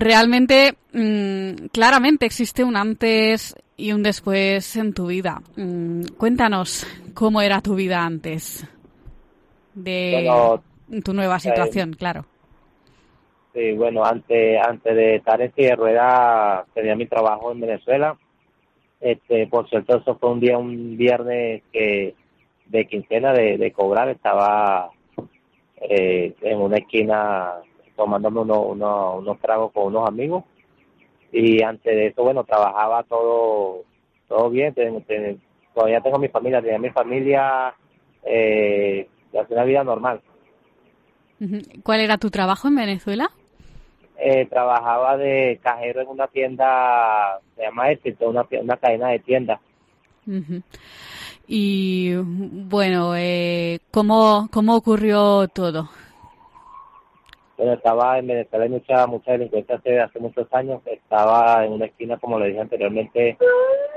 [0.00, 5.40] realmente, mm, claramente existe un antes y un después en tu vida.
[5.56, 8.66] Mm, cuéntanos cómo era tu vida antes
[9.74, 10.28] de
[11.04, 12.24] tu nueva eh, situación, claro.
[13.52, 18.16] Sí, bueno, antes, antes de estar en silla de tenía mi trabajo en Venezuela.
[19.00, 22.14] Este, por cierto, eso fue un día, un viernes que
[22.66, 24.90] de quincena de, cobrar, estaba
[25.76, 27.52] eh, en una esquina
[27.96, 30.44] tomándome unos tragos con unos amigos
[31.32, 33.82] y antes de eso, bueno, trabajaba todo
[34.28, 34.74] todo bien,
[35.74, 37.74] todavía tengo mi familia, tenía mi familia,
[38.24, 40.20] eh, una vida normal.
[41.82, 43.30] ¿Cuál era tu trabajo en Venezuela?
[44.16, 49.60] Eh, trabajaba de cajero en una tienda, se llama Éxito, una, una cadena de tiendas.
[51.46, 55.90] Y bueno, eh, ¿cómo, ¿cómo ocurrió todo?
[57.56, 60.80] Bueno, estaba en Venezuela hay mucha, mucha delincuencia hace, hace muchos años.
[60.86, 63.38] Estaba en una esquina, como le dije anteriormente,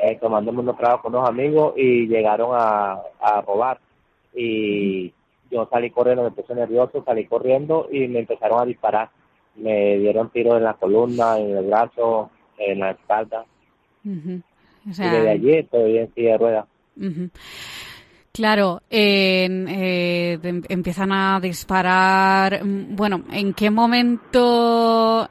[0.02, 3.80] eh, tomándome unos tragos con unos amigos y llegaron a, a robar.
[4.36, 5.12] Y
[5.50, 9.10] yo salí corriendo, me puse nervioso, salí corriendo y me empezaron a disparar.
[9.56, 13.46] Me dieron tiros en la columna, en el brazo, en la espalda.
[14.86, 16.65] y desde allí estoy en silla de ruedas.
[18.38, 20.38] Claro, eh,
[20.69, 22.63] empiezan a disparar.
[22.63, 25.28] Mm, bueno, ¿en qué momento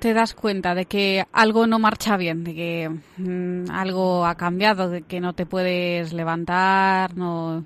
[0.00, 4.90] te das cuenta de que algo no marcha bien, de que mm, algo ha cambiado,
[4.90, 7.64] de que no te puedes levantar, no,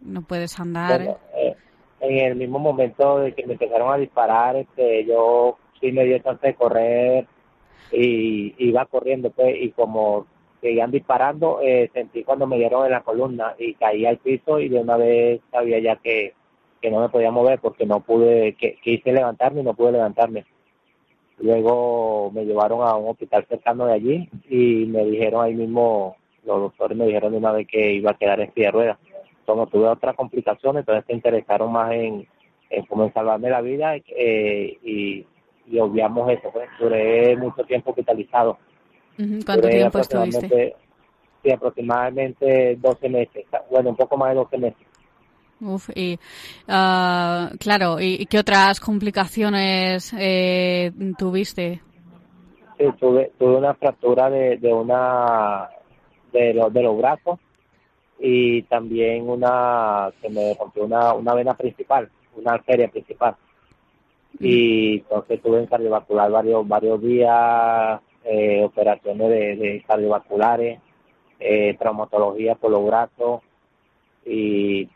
[0.00, 1.02] no puedes andar?
[1.36, 1.54] Eh,
[2.00, 6.18] en el mismo momento de que me empezaron a disparar, este, yo sí me dio
[6.20, 7.26] chance de correr
[7.92, 10.24] y iba corriendo, pues, y como
[10.60, 14.68] seguían disparando, eh, sentí cuando me dieron en la columna y caí al piso y
[14.68, 16.34] de una vez sabía ya que,
[16.80, 20.44] que no me podía mover porque no pude, que, quise levantarme y no pude levantarme.
[21.38, 26.60] Luego me llevaron a un hospital cercano de allí y me dijeron ahí mismo, los
[26.60, 28.98] doctores me dijeron de una vez que iba a quedar en silla de ruedas.
[29.46, 32.26] Como tuve otras complicaciones, entonces se interesaron más en,
[32.70, 35.24] en cómo salvarme la vida eh, y,
[35.66, 36.50] y obviamos eso.
[36.52, 36.68] Pues.
[36.80, 38.58] Duré mucho tiempo hospitalizado
[39.44, 40.76] ¿Cuánto tiempo estuviste?
[41.42, 44.86] Sí, aproximadamente 12 meses, bueno, un poco más de 12 meses.
[45.60, 46.14] Uf, y
[46.68, 51.80] uh, claro, ¿y qué otras complicaciones eh, tuviste?
[52.78, 55.68] Sí, tuve, tuve una fractura de, de una
[56.32, 57.40] de, los de los brazos
[58.20, 63.36] y también una se me rompió una, una vena principal, una arteria principal.
[64.38, 70.80] Y entonces tuve en cardiovascular varios varios días, eh, operaciones de, cardiovasculares,
[71.40, 73.42] eh, traumatología por los brazos
[74.24, 74.88] y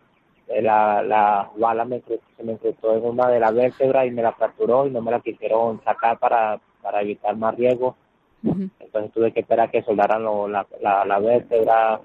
[0.48, 4.22] eh, la, la bala me, se me incrustó en una de las vértebras y me
[4.22, 7.96] la fracturó y no me la quisieron sacar para, para evitar más riesgo.
[8.44, 12.00] Entonces tuve que esperar que soldaran la, la, la vértebra,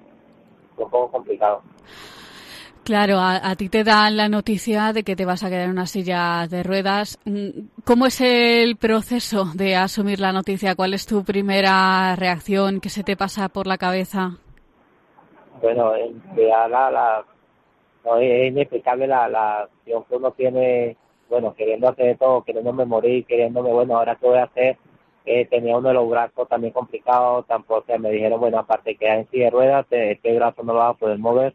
[0.77, 1.63] un poco complicado.
[2.87, 5.87] Claro, a, ti te dan la noticia de que te vas a quedar en una
[5.87, 7.19] silla de ruedas.
[7.25, 10.73] Mm, ¿Cómo es el proceso de asumir la noticia?
[10.73, 12.79] ¿Cuál es tu primera reacción?
[12.79, 14.37] ¿Qué se te pasa por la cabeza?
[15.61, 15.91] Bueno,
[16.37, 17.25] la, la,
[18.05, 20.95] no, es inexplicable la, la acción que uno tiene,
[21.27, 24.77] bueno, queriendo hacer todo, queriéndome morir, queriéndome, bueno, ahora qué voy a hacer.
[25.25, 29.29] Eh, tenía uno de los brazos también complicado, tampoco me dijeron, bueno, aparte que en
[29.29, 31.53] silla de ruedas, este brazo no lo vas a poder mover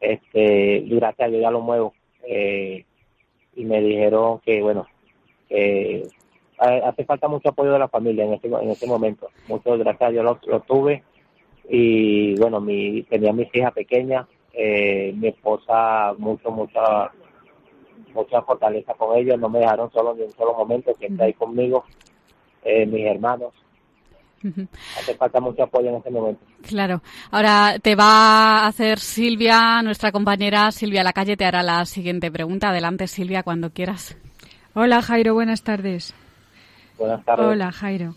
[0.00, 1.94] este gracias a Dios ya lo muevo.
[2.22, 2.84] Eh,
[3.54, 4.86] y me dijeron que bueno
[5.48, 6.06] que
[6.58, 9.28] hace falta mucho apoyo de la familia en este en este momento.
[9.48, 11.02] Muchas gracias a Dios lo, tuve.
[11.68, 17.12] Y bueno mi tenía mis hijas pequeñas eh, mi esposa mucho mucha
[18.14, 19.38] mucha fortaleza con ellos.
[19.38, 21.84] No me dejaron solo ni un solo momento está ahí conmigo
[22.64, 23.52] eh, mis hermanos
[24.98, 26.40] Hace falta mucho apoyo en este momento.
[26.62, 27.02] Claro.
[27.30, 32.30] Ahora te va a hacer Silvia, nuestra compañera Silvia La Calle, te hará la siguiente
[32.30, 32.68] pregunta.
[32.70, 34.16] Adelante, Silvia, cuando quieras.
[34.74, 36.14] Hola, Jairo, buenas tardes.
[36.98, 37.46] Buenas tardes.
[37.46, 38.14] Hola, Jairo.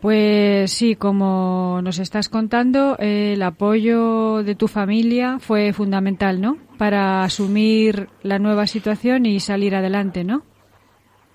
[0.00, 6.58] Pues sí, como nos estás contando, el apoyo de tu familia fue fundamental, ¿no?
[6.76, 10.42] Para asumir la nueva situación y salir adelante, ¿no?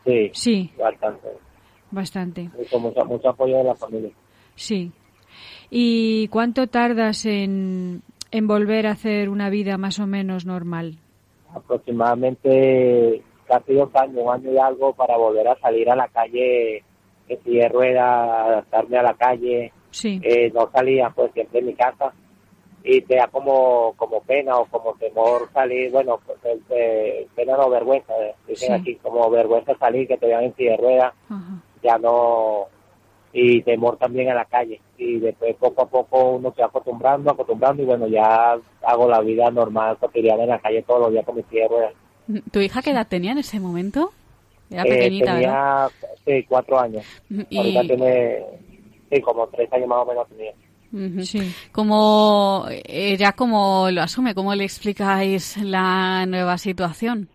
[0.06, 0.30] Sí.
[0.34, 0.72] Sí.
[0.78, 1.30] Bastante.
[1.92, 2.50] Bastante.
[2.58, 4.12] Mucho, mucho, mucho apoyo de la familia.
[4.56, 4.92] Sí.
[5.70, 10.98] ¿Y cuánto tardas en, en volver a hacer una vida más o menos normal?
[11.54, 16.84] Aproximadamente casi dos años, un año y algo para volver a salir a la calle,
[17.28, 19.72] que si de rueda, adaptarme a la calle.
[19.92, 20.20] Sí.
[20.24, 22.14] Eh, no salía pues siempre en mi casa
[22.84, 26.38] y te da como, como pena o como temor salir, bueno, pues,
[26.70, 28.74] eh, pena o vergüenza, eh, dicen Sí.
[28.74, 31.62] aquí, como vergüenza salir, que te vean en silla de ruedas, Ajá.
[31.84, 32.66] Ya no,
[33.34, 34.82] y temor también a la calle.
[34.98, 39.22] Y después poco a poco uno se va acostumbrando, acostumbrando y bueno, ya hago la
[39.22, 41.94] vida normal, cotidiana en la calle todos los días con mi silla de ruedas.
[42.52, 44.12] ¿Tu hija qué edad tenía en ese momento?
[44.70, 45.90] Era Eh, pequeñita, ¿verdad?
[46.26, 47.04] tenía sí, cuatro años.
[47.50, 48.44] Y- Ahorita tiene,
[49.12, 50.54] sí, como tres años más o menos tenía.
[51.24, 51.54] Sí.
[51.72, 54.34] ¿Cómo, ella cómo lo asume?
[54.34, 57.30] ¿Cómo le explicáis la nueva situación?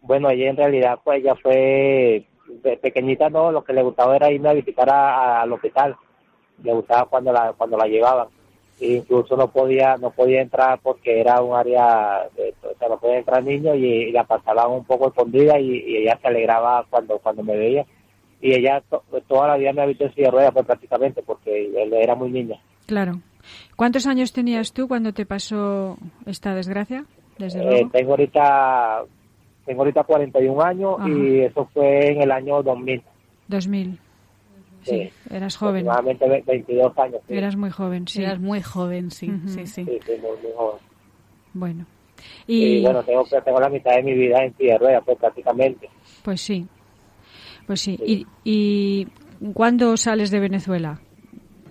[0.00, 2.26] Bueno, ella en realidad, pues ella fue
[2.62, 5.96] de pequeñita, no, lo que le gustaba era irme a visitar a- a- al hospital.
[6.62, 8.28] Le gustaba cuando la cuando la llevaban.
[8.80, 12.98] E incluso no podía no podía entrar porque era un área, de- o sea, no
[12.98, 16.84] podía entrar niños y, y la pasaban un poco escondida y, y ella se alegraba
[16.90, 17.84] cuando cuando me veía.
[18.40, 21.22] Y ella to- toda la vida me ha visto en silla de ruedas, pues prácticamente,
[21.22, 22.58] porque él era muy niña.
[22.86, 23.20] Claro.
[23.76, 25.96] ¿Cuántos años tenías tú cuando te pasó
[26.26, 27.04] esta desgracia?
[27.38, 27.90] Desde Eh, luego.
[27.90, 29.02] tengo ahorita
[29.66, 31.08] tengo ahorita 41 años Ajá.
[31.08, 33.02] y eso fue en el año 2000.
[33.48, 33.98] 2000.
[34.82, 35.10] Sí, Sí.
[35.34, 35.88] eras joven.
[35.88, 37.20] Aproximadamente ve- 22 años.
[37.26, 37.34] sí.
[37.34, 38.22] Eras muy joven, sí.
[38.22, 39.48] Eras muy joven, sí, Ujú.
[39.48, 39.84] sí, sí.
[39.84, 40.80] Sí, sí, muy, muy joven.
[41.54, 41.86] Bueno.
[42.46, 45.88] Y, Y bueno, tengo, tengo la mitad de mi vida en silla pues prácticamente.
[46.22, 46.66] pues sí.
[47.66, 47.98] Pues sí.
[48.04, 49.06] ¿Y, y
[49.54, 51.00] cuándo sales de Venezuela?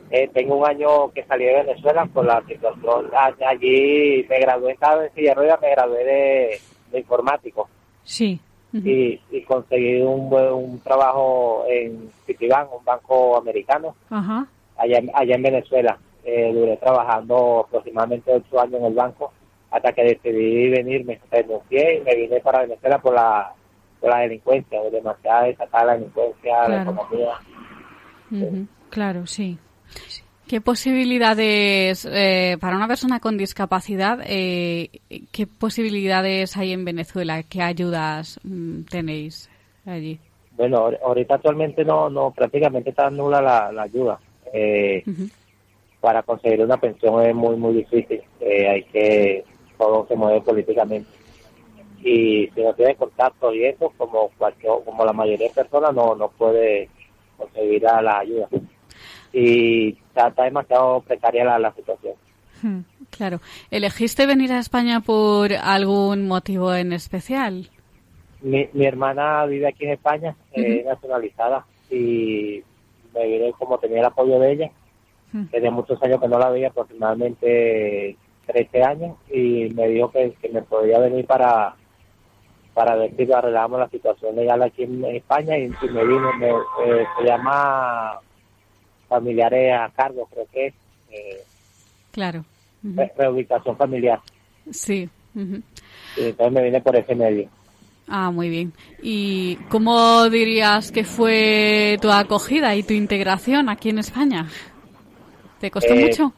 [0.10, 3.08] Eh, tengo un año que salí de Venezuela por la situación.
[3.16, 6.60] A- Allí me gradué, estaba en silla me gradué de,
[6.92, 7.68] de informático
[8.04, 8.40] Sí.
[8.74, 14.48] y, y conseguí un, buen- un trabajo en Citibank, un banco americano, Ajá.
[14.78, 15.98] allá, en- allá en Venezuela.
[16.26, 19.32] Eh, duré trabajando aproximadamente ocho años en el banco
[19.72, 21.20] hasta que decidí venirme.
[21.30, 23.54] Renuncié y me vine para Venezuela por la,
[24.00, 27.34] por la delincuencia, demasiada desatada la delincuencia, la economía.
[28.90, 29.58] Claro, sí.
[30.48, 34.90] ¿Qué posibilidades, eh, para una persona con discapacidad, eh,
[35.32, 37.44] qué posibilidades hay en Venezuela?
[37.44, 39.50] ¿Qué ayudas mm, tenéis
[39.86, 40.20] allí?
[40.52, 44.20] Bueno, ahor- ahorita actualmente no, no prácticamente está nula la, la ayuda.
[44.54, 45.04] Eh.
[46.02, 48.22] Para conseguir una pensión es muy, muy difícil.
[48.42, 49.44] Eh, hay que,
[49.78, 51.10] todo se mueve políticamente.
[52.04, 56.14] Y si no tiene contacto y eso, como cualquier, como la mayoría de personas, no,
[56.16, 56.90] no puede
[57.38, 58.50] conseguir a la ayuda.
[59.34, 62.14] Y está, está demasiado precaria la, la situación.
[62.62, 62.82] Hmm.
[63.10, 63.42] Claro.
[63.72, 67.70] ¿Elegiste venir a España por algún motivo en especial?
[68.42, 72.64] Mi, mi hermana vive aquí en España, eh, es nacionalizada, y
[73.14, 74.72] me vine como tenía el apoyo de ella.
[75.32, 75.46] Hmm.
[75.46, 78.18] Tenía muchos años que no la veía, aproximadamente
[78.48, 81.76] 13 años, y me dijo que, que me podía venir para
[82.74, 86.50] para ver si arreglábamos la situación legal aquí en España, y, y me vino, me,
[86.50, 88.20] eh, se llama
[89.14, 90.74] familiares a cargo, creo que es,
[91.12, 91.44] eh,
[92.12, 92.44] Claro.
[93.16, 94.20] Reubicación familiar.
[94.72, 95.08] Sí.
[95.36, 97.48] Y entonces me vine por ese medio.
[98.08, 98.74] Ah, muy bien.
[99.02, 104.48] ¿Y cómo dirías que fue tu acogida y tu integración aquí en España?
[105.60, 106.34] ¿Te costó Eh, mucho?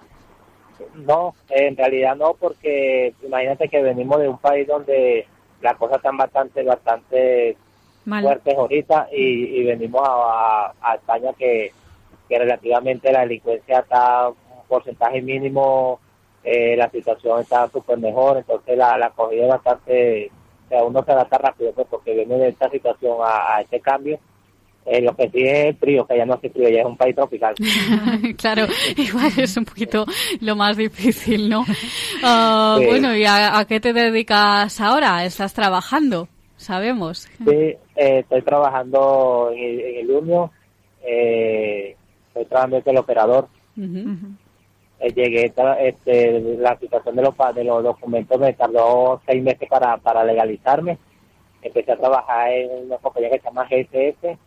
[1.05, 5.26] No, en realidad no, porque imagínate que venimos de un país donde
[5.61, 7.57] las cosas están bastante, bastante
[8.05, 8.23] Mal.
[8.23, 11.71] fuertes ahorita y, y venimos a, a- a España que,
[12.28, 14.36] que relativamente la delincuencia está un
[14.67, 15.99] porcentaje mínimo,
[16.43, 20.32] eh, la situación está súper mejor, entonces la, la acogida es bastante,
[20.65, 23.80] o sea, uno se adapta rápido pues, porque viene de esta situación a, a este
[23.80, 24.19] cambio.
[24.88, 26.95] Eh, lo que sí es el frío, que ya no hace frío, ya es un
[26.95, 27.55] país tropical.
[28.38, 30.05] claro, igual es un poquito
[30.41, 31.65] lo más difícil, ¿no?
[32.23, 32.86] Ah, Sí.
[32.86, 35.26] Bueno, ¿y a, a qué te dedicas ahora?
[35.26, 36.28] ¿Estás trabajando?
[36.55, 37.28] Sabemos.
[37.43, 40.49] Sí, eh, estoy trabajando en el, en el
[41.07, 41.95] eh,
[42.36, 43.48] estoy trabajando con el operador.
[43.78, 49.98] Eh, llegué, este, la situación de los, de los documentos me tardó seis meses para,
[49.98, 50.98] para legalizarme.
[51.62, 54.38] Empecé a trabajar en una compañía que se llama GSS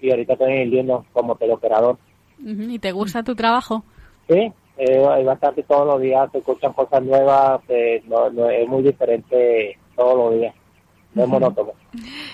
[0.00, 1.98] y ahorita estoy en el Union como teleoperador.
[2.38, 3.84] ¿Y te gusta tu trabajo?
[4.28, 8.82] Sí, eh, bastante todos los días, se escuchan cosas nuevas, eh, no, no, es muy
[8.82, 10.54] diferente todos los días.
[11.14, 11.72] No es monótono.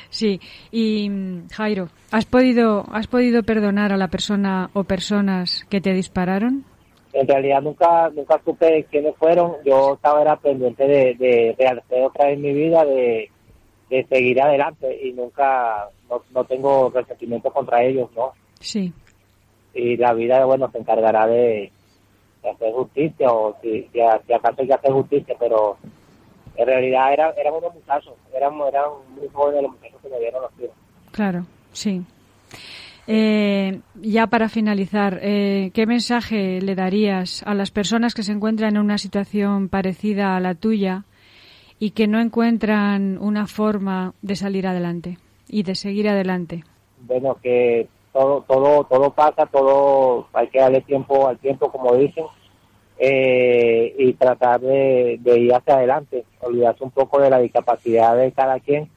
[0.08, 1.10] Sí, y
[1.52, 6.64] Jairo, ¿has podido, ¿has podido perdonar a la persona o personas que te dispararon?
[7.12, 12.26] En realidad nunca nunca supe quiénes fueron, yo estaba era pendiente de, de rehacer otra
[12.26, 13.30] vez mi vida, de,
[13.90, 18.32] de seguir adelante y nunca, no, no tengo resentimiento contra ellos, ¿no?
[18.60, 18.92] Sí.
[19.74, 21.72] Y la vida, bueno, se encargará de,
[22.42, 25.76] de hacer justicia o si, si, si acaso hay que hacer justicia, pero
[26.56, 30.42] en realidad era, eran unos muchachos, eran, eran muy jóvenes los muchachos que me dieron
[30.42, 30.74] los tiros.
[31.12, 32.02] Claro, sí.
[33.06, 38.76] Eh, ya para finalizar, eh, ¿qué mensaje le darías a las personas que se encuentran
[38.76, 41.04] en una situación parecida a la tuya
[41.78, 45.18] y que no encuentran una forma de salir adelante
[45.48, 46.62] y de seguir adelante?
[47.06, 52.24] bueno que todo todo todo pasa todo hay que darle tiempo al tiempo como dicen
[53.02, 58.30] eh, y tratar de, de ir hacia adelante olvidarse un poco de la discapacidad de
[58.30, 58.90] cada quien.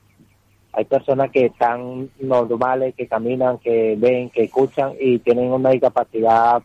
[0.74, 6.62] Hay personas que están normales que caminan que ven que escuchan y tienen una discapacidad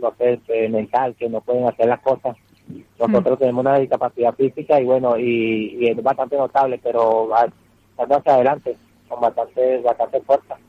[0.00, 2.36] no sé eh, mental que no pueden hacer las cosas.
[3.00, 7.48] Nosotros tenemos una discapacidad física y bueno y, y es bastante notable pero va
[7.98, 8.76] hacia adelante
[9.08, 10.22] bastante bastante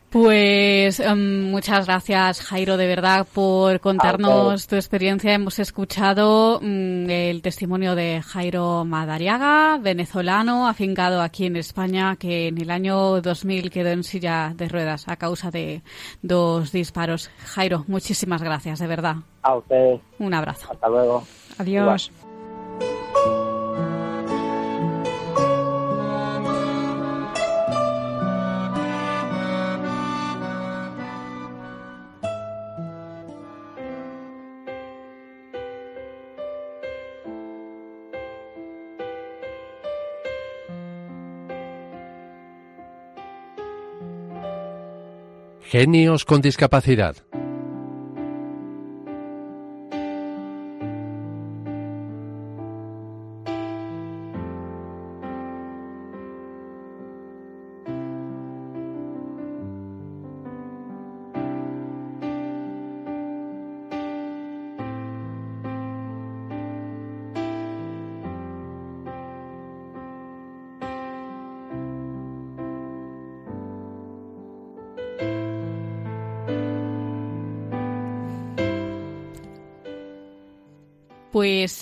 [0.10, 5.34] Pues em, muchas gracias, Jairo, de verdad, por contarnos tu experiencia.
[5.34, 12.60] Hemos escuchado mm, el testimonio de Jairo Madariaga, venezolano, afincado aquí en España, que en
[12.62, 15.82] el año 2000 quedó en silla de ruedas a causa de
[16.22, 17.30] dos disparos.
[17.40, 19.16] Jairo, muchísimas gracias, de verdad.
[19.42, 20.72] a ustedes Un abrazo.
[20.72, 21.24] hasta luego
[21.58, 22.12] Adiós.
[45.80, 47.27] Genios con discapacidad.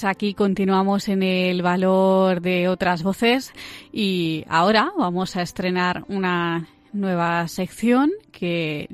[0.05, 3.53] Aquí continuamos en el valor de otras voces
[3.91, 8.89] y ahora vamos a estrenar una nueva sección que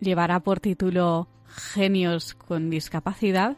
[0.00, 3.56] llevará por título Genios con discapacidad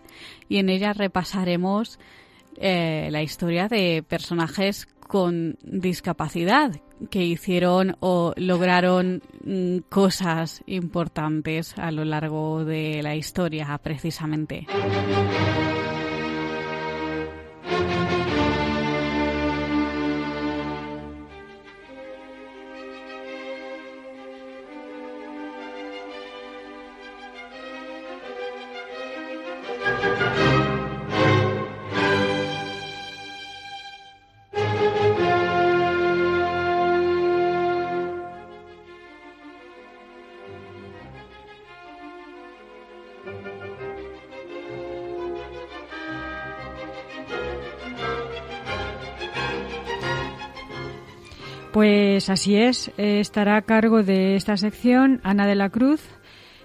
[0.48, 1.98] y en ella repasaremos
[2.56, 6.72] eh, la historia de personajes con discapacidad
[7.10, 14.66] que hicieron o lograron mm, cosas importantes a lo largo de la historia precisamente.
[51.74, 56.08] Pues así es, eh, estará a cargo de esta sección Ana de la Cruz,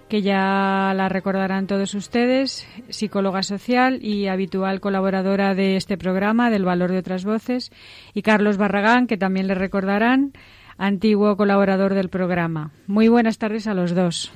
[0.08, 6.64] que ya la recordarán todos ustedes, psicóloga social y habitual colaboradora de este programa, del
[6.64, 7.72] Valor de otras Voces,
[8.14, 10.32] y Carlos Barragán, que también le recordarán,
[10.78, 12.70] antiguo colaborador del programa.
[12.86, 14.32] Muy buenas tardes a los dos.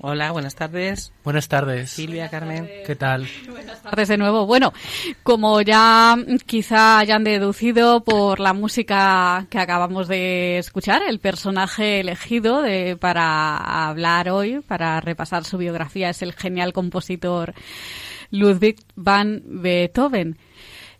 [0.00, 1.12] Hola, buenas tardes.
[1.24, 1.90] Buenas tardes.
[1.90, 2.68] Silvia, Carmen.
[2.86, 3.26] ¿Qué tal?
[3.48, 4.46] Buenas tardes de nuevo.
[4.46, 4.74] Bueno,
[5.22, 12.60] como ya quizá hayan deducido por la música que acabamos de escuchar, el personaje elegido
[12.60, 17.54] de, para hablar hoy, para repasar su biografía, es el genial compositor
[18.30, 20.36] Ludwig van Beethoven.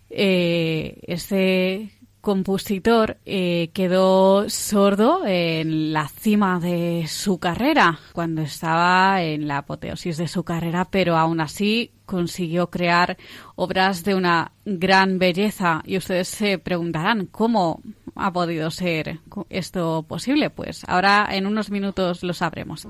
[0.08, 1.90] Eh, este
[2.26, 10.16] compositor eh, quedó sordo en la cima de su carrera, cuando estaba en la apoteosis
[10.16, 13.16] de su carrera, pero aún así consiguió crear
[13.54, 15.82] obras de una gran belleza.
[15.84, 17.80] Y ustedes se preguntarán, ¿cómo
[18.16, 20.50] ha podido ser esto posible?
[20.50, 22.88] Pues ahora en unos minutos lo sabremos.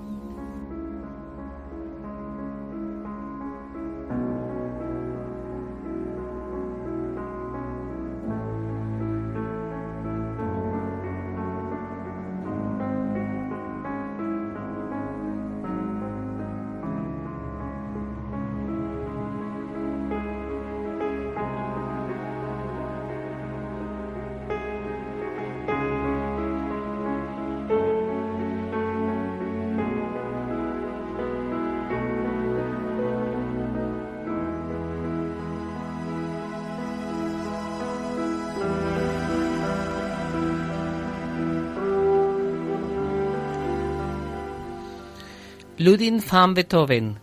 [45.79, 47.19] Ludwig van Beethoven,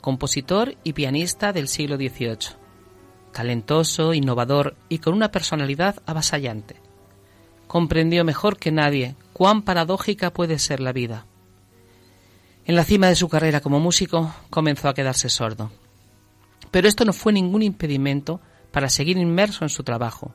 [0.00, 2.56] compositor y pianista del siglo XVIII.
[3.34, 6.76] Talentoso, innovador y con una personalidad avasallante.
[7.66, 11.26] Comprendió mejor que nadie cuán paradójica puede ser la vida.
[12.64, 15.70] En la cima de su carrera como músico comenzó a quedarse sordo.
[16.70, 18.40] Pero esto no fue ningún impedimento
[18.72, 20.34] para seguir inmerso en su trabajo,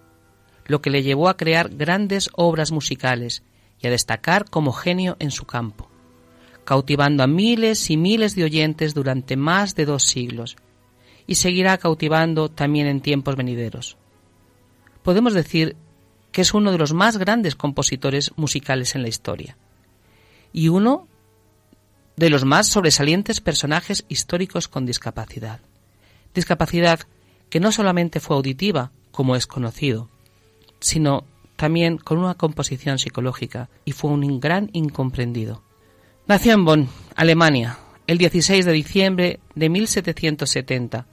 [0.68, 3.42] lo que le llevó a crear grandes obras musicales
[3.80, 5.90] y a destacar como genio en su campo,
[6.66, 10.56] cautivando a miles y miles de oyentes durante más de dos siglos,
[11.28, 13.98] y seguirá cautivando también en tiempos venideros.
[15.04, 15.76] Podemos decir
[16.32, 19.58] que es uno de los más grandes compositores musicales en la historia,
[20.52, 21.08] y uno
[22.16, 25.62] de los más sobresalientes personajes históricos con discapacidad.
[26.34, 27.02] Discapacidad
[27.50, 30.10] que no solamente fue auditiva, como es conocido,
[30.80, 35.64] sino también con una composición psicológica y fue un gran incomprendido.
[36.26, 41.06] Nació en Bonn, Alemania, el 16 de diciembre de 1770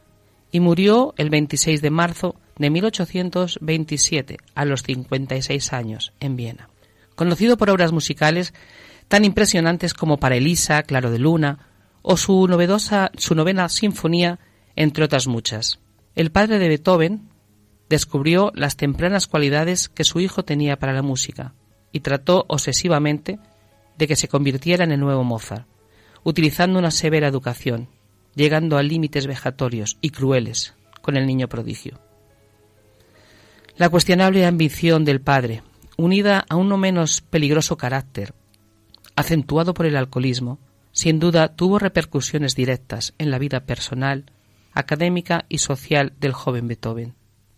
[0.53, 6.71] y murió el 26 de marzo de 1827 a los 56 años en Viena.
[7.17, 8.55] Conocido por obras musicales
[9.09, 11.67] tan impresionantes como para Elisa, Claro de Luna
[12.03, 14.39] o su novedosa su novena sinfonía,
[14.77, 15.81] entre otras muchas.
[16.15, 17.31] El padre de Beethoven
[17.89, 21.55] descubrió las tempranas cualidades que su hijo tenía para la música
[21.91, 23.41] y trató obsesivamente
[24.01, 25.67] de que se convirtiera en el nuevo Mozart,
[26.25, 27.89] utilizando una severa educación,
[28.35, 32.01] llegando a límites vejatorios y crueles con el niño prodigio.
[33.77, 35.63] La cuestionable ambición del padre,
[35.99, 38.33] unida a un no menos peligroso carácter,
[39.17, 40.59] acentuado por el alcoholismo,
[40.93, 44.33] sin duda tuvo repercusiones directas en la vida personal,
[44.73, 47.15] académica y social del joven Beethoven,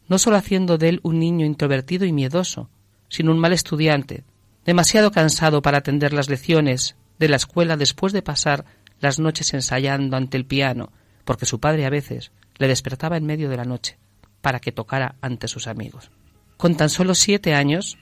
[0.08, 2.68] no sólo haciendo de él un niño introvertido y miedoso,
[3.08, 4.24] sino un mal estudiante,
[4.64, 8.64] demasiado cansado para atender las lecciones de la escuela después de pasar
[9.00, 10.92] las noches ensayando ante el piano,
[11.24, 13.98] porque su padre a veces le despertaba en medio de la noche
[14.40, 16.10] para que tocara ante sus amigos.
[16.56, 17.98] Con tan solo siete años,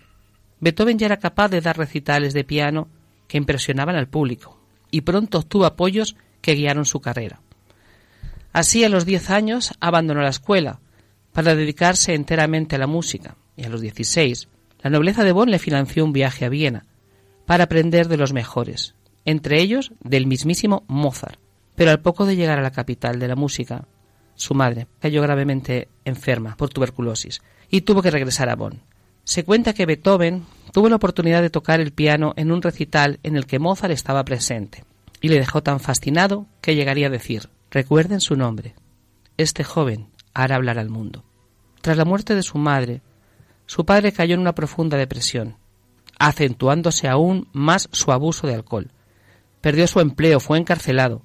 [0.61, 2.88] Beethoven ya era capaz de dar recitales de piano
[3.28, 7.40] que impresionaban al público, y pronto obtuvo apoyos que guiaron su carrera.
[8.52, 10.80] Así, a los diez años, abandonó la escuela
[11.32, 14.48] para dedicarse enteramente a la música, y a los dieciséis,
[14.83, 16.87] la nobleza de Bonn le financió un viaje a Viena
[17.47, 21.39] para aprender de los mejores, entre ellos del mismísimo Mozart.
[21.74, 23.87] Pero al poco de llegar a la capital de la música,
[24.35, 28.83] su madre cayó gravemente enferma por tuberculosis y tuvo que regresar a Bonn.
[29.24, 33.37] Se cuenta que Beethoven tuvo la oportunidad de tocar el piano en un recital en
[33.37, 34.85] el que Mozart estaba presente
[35.20, 38.74] y le dejó tan fascinado que llegaría a decir, recuerden su nombre,
[39.37, 41.24] este joven hará hablar al mundo.
[41.81, 43.03] Tras la muerte de su madre,
[43.70, 45.56] su padre cayó en una profunda depresión,
[46.18, 48.90] acentuándose aún más su abuso de alcohol.
[49.60, 51.22] Perdió su empleo, fue encarcelado.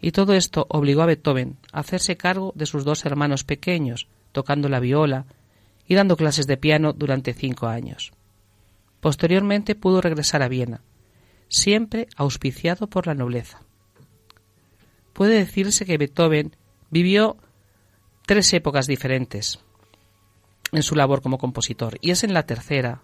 [0.00, 4.68] Y todo esto obligó a Beethoven a hacerse cargo de sus dos hermanos pequeños, tocando
[4.68, 5.26] la viola
[5.88, 8.12] y dando clases de piano durante cinco años.
[9.00, 10.82] Posteriormente pudo regresar a Viena,
[11.48, 13.60] siempre auspiciado por la nobleza.
[15.12, 16.54] Puede decirse que Beethoven
[16.90, 17.38] vivió
[18.24, 19.65] tres épocas diferentes
[20.72, 23.02] en su labor como compositor, y es en la tercera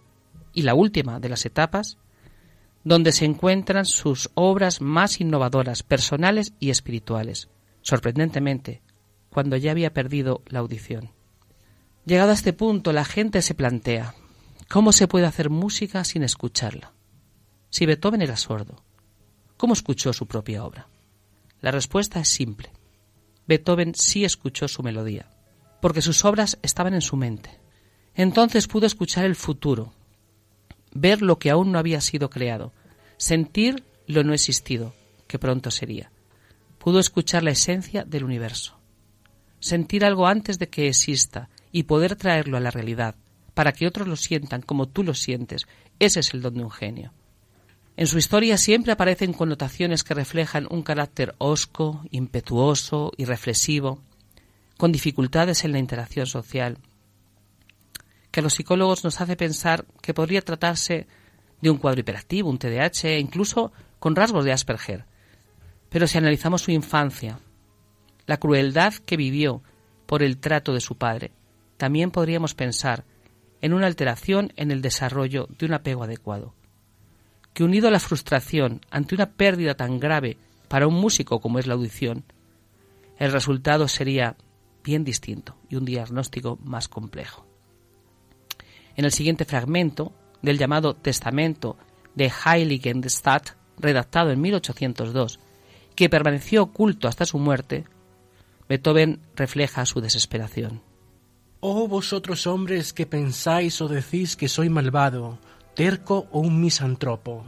[0.53, 1.99] y la última de las etapas
[2.85, 7.49] donde se encuentran sus obras más innovadoras, personales y espirituales,
[7.83, 8.83] sorprendentemente,
[9.31, 11.11] cuando ya había perdido la audición.
[12.05, 14.15] Llegado a este punto, la gente se plantea,
[14.69, 16.93] ¿cómo se puede hacer música sin escucharla?
[17.71, 18.83] Si Beethoven era sordo,
[19.57, 20.89] ¿cómo escuchó su propia obra?
[21.61, 22.73] La respuesta es simple.
[23.47, 25.31] Beethoven sí escuchó su melodía,
[25.83, 27.59] porque sus obras estaban en su mente.
[28.15, 29.93] Entonces pudo escuchar el futuro,
[30.93, 32.73] ver lo que aún no había sido creado,
[33.17, 34.95] sentir lo no existido,
[35.27, 36.13] que pronto sería.
[36.79, 38.79] Pudo escuchar la esencia del universo,
[39.59, 43.17] sentir algo antes de que exista y poder traerlo a la realidad,
[43.53, 45.67] para que otros lo sientan como tú lo sientes.
[45.99, 47.13] Ese es el don de un genio.
[47.97, 54.01] En su historia siempre aparecen connotaciones que reflejan un carácter hosco, impetuoso y reflexivo,
[54.83, 56.77] con dificultades en la interacción social,
[58.33, 61.07] que a los psicólogos nos hace pensar que podría tratarse
[61.61, 63.71] de un cuadro hiperactivo, un TDAH, e incluso
[64.01, 65.05] con rasgos de Asperger.
[65.89, 67.39] Pero si analizamos su infancia,
[68.27, 69.63] la crueldad que vivió
[70.05, 71.31] por el trato de su padre,
[71.77, 73.05] también podríamos pensar
[73.61, 76.57] en una alteración en el desarrollo de un apego adecuado
[77.55, 81.69] que unido a la frustración ante una pérdida tan grave para un músico como es
[81.69, 82.25] la audición,
[83.17, 84.35] el resultado sería
[84.83, 87.47] bien distinto y un diagnóstico más complejo.
[88.97, 90.13] En el siguiente fragmento
[90.43, 91.77] del llamado Testamento
[92.15, 95.41] de Heiligenstadt, redactado en 1802
[95.95, 97.85] que permaneció oculto hasta su muerte,
[98.69, 100.83] Beethoven refleja su desesperación.
[101.61, 105.39] Oh vosotros hombres que pensáis o decís que soy malvado,
[105.75, 107.45] terco o un misantropo.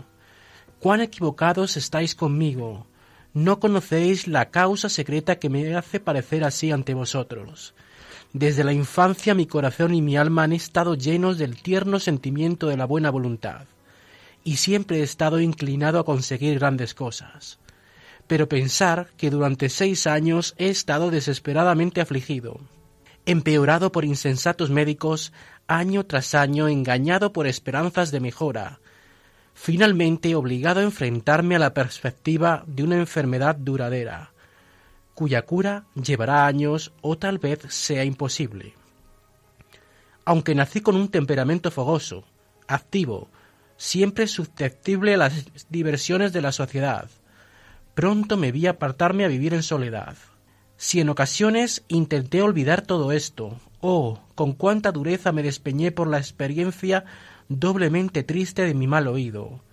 [0.78, 2.86] Cuán equivocados estáis conmigo.
[3.34, 7.74] No conocéis la causa secreta que me hace parecer así ante vosotros.
[8.32, 12.76] Desde la infancia mi corazón y mi alma han estado llenos del tierno sentimiento de
[12.76, 13.66] la buena voluntad,
[14.44, 17.58] y siempre he estado inclinado a conseguir grandes cosas.
[18.28, 22.60] Pero pensar que durante seis años he estado desesperadamente afligido,
[23.26, 25.32] empeorado por insensatos médicos,
[25.66, 28.78] año tras año engañado por esperanzas de mejora,
[29.54, 34.32] finalmente obligado a enfrentarme a la perspectiva de una enfermedad duradera,
[35.14, 38.74] cuya cura llevará años o tal vez sea imposible.
[40.24, 42.24] Aunque nací con un temperamento fogoso,
[42.66, 43.28] activo,
[43.76, 47.08] siempre susceptible a las diversiones de la sociedad,
[47.94, 50.16] pronto me vi apartarme a vivir en soledad.
[50.76, 56.18] Si en ocasiones intenté olvidar todo esto, oh, con cuánta dureza me despeñé por la
[56.18, 57.04] experiencia
[57.48, 59.64] doblemente triste de mi mal oído.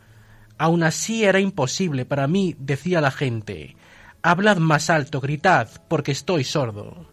[0.57, 3.75] Aun así era imposible para mí, decía la gente.
[4.21, 7.09] Hablad más alto, gritad, porque estoy sordo.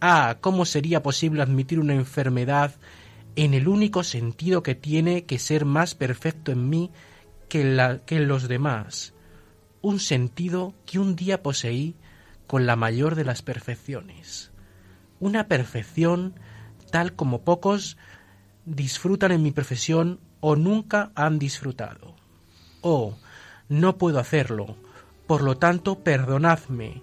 [0.00, 2.74] Ah, cómo sería posible admitir una enfermedad
[3.36, 6.90] en el único sentido que tiene que ser más perfecto en mí
[7.48, 9.14] que, la, que en los demás,
[9.80, 11.94] un sentido que un día poseí
[12.48, 14.50] con la mayor de las perfecciones,
[15.20, 16.34] una perfección
[16.90, 17.96] tal como pocos
[18.68, 22.14] disfrutan en mi profesión o nunca han disfrutado.
[22.80, 23.16] Oh,
[23.68, 24.76] no puedo hacerlo,
[25.26, 27.02] por lo tanto perdonadme.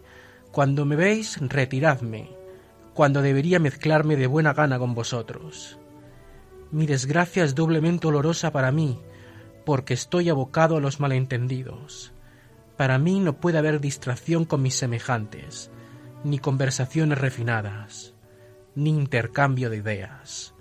[0.52, 2.30] Cuando me veis, retiradme,
[2.94, 5.78] cuando debería mezclarme de buena gana con vosotros.
[6.72, 9.00] Mi desgracia es doblemente olorosa para mí,
[9.66, 12.14] porque estoy abocado a los malentendidos.
[12.78, 15.72] Para mí no puede haber distracción con mis semejantes,
[16.24, 18.14] ni conversaciones refinadas,
[18.76, 20.55] ni intercambio de ideas.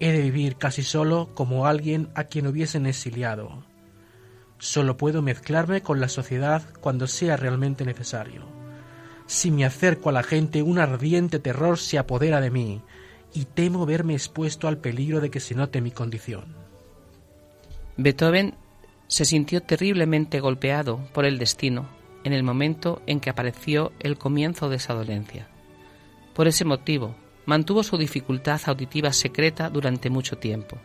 [0.00, 3.64] He de vivir casi solo como alguien a quien hubiesen exiliado.
[4.58, 8.46] Solo puedo mezclarme con la sociedad cuando sea realmente necesario.
[9.26, 12.82] Si me acerco a la gente, un ardiente terror se apodera de mí,
[13.34, 16.56] y temo verme expuesto al peligro de que se note mi condición.
[17.96, 18.54] Beethoven
[19.06, 21.88] se sintió terriblemente golpeado por el destino
[22.24, 25.48] en el momento en que apareció el comienzo de esa dolencia.
[26.34, 27.14] Por ese motivo,
[27.48, 30.76] mantuvo su dificultad auditiva secreta durante mucho tiempo,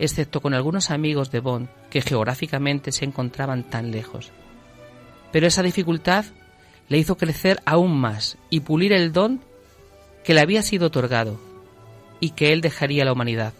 [0.00, 4.32] excepto con algunos amigos de Bonn que geográficamente se encontraban tan lejos.
[5.30, 6.24] Pero esa dificultad
[6.88, 9.40] le hizo crecer aún más y pulir el don
[10.24, 11.38] que le había sido otorgado
[12.18, 13.52] y que él dejaría a la humanidad,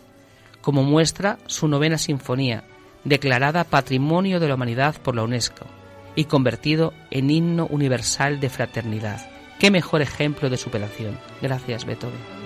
[0.61, 2.65] como muestra su novena sinfonía,
[3.05, 5.67] declarada Patrimonio de la Humanidad por la UNESCO
[6.17, 9.38] y convertido en himno universal de fraternidad.
[9.59, 11.19] Qué mejor ejemplo de superación.
[11.43, 12.38] Gracias, Beethoven.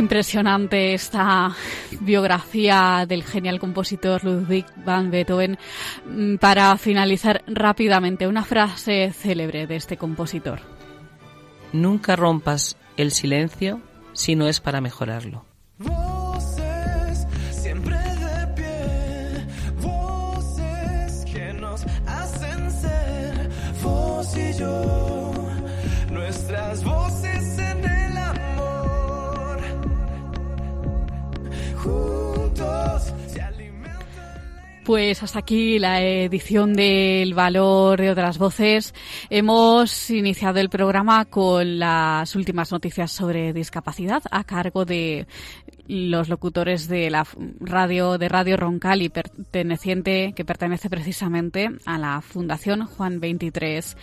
[0.00, 1.54] Impresionante esta
[2.00, 5.58] biografía del genial compositor Ludwig van Beethoven.
[6.06, 10.60] Mm, para finalizar rápidamente, una frase célebre de este compositor.
[11.74, 13.82] Nunca rompas el silencio
[14.14, 15.44] si no es para mejorarlo.
[34.84, 38.94] Pues hasta aquí la edición del Valor de otras voces.
[39.28, 45.26] Hemos iniciado el programa con las últimas noticias sobre discapacidad a cargo de
[45.86, 47.26] los locutores de la
[47.60, 53.96] radio de Radio Roncali perteneciente que pertenece precisamente a la Fundación Juan 23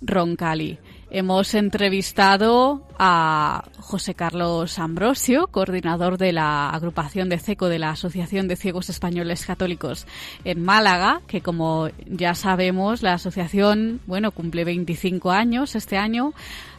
[0.00, 0.78] Roncali.
[1.16, 8.48] Hemos entrevistado a José Carlos Ambrosio, coordinador de la agrupación de CECO de la Asociación
[8.48, 10.08] de Ciegos Españoles Católicos
[10.44, 16.34] en Málaga, que como ya sabemos, la asociación, bueno, cumple 25 años este año.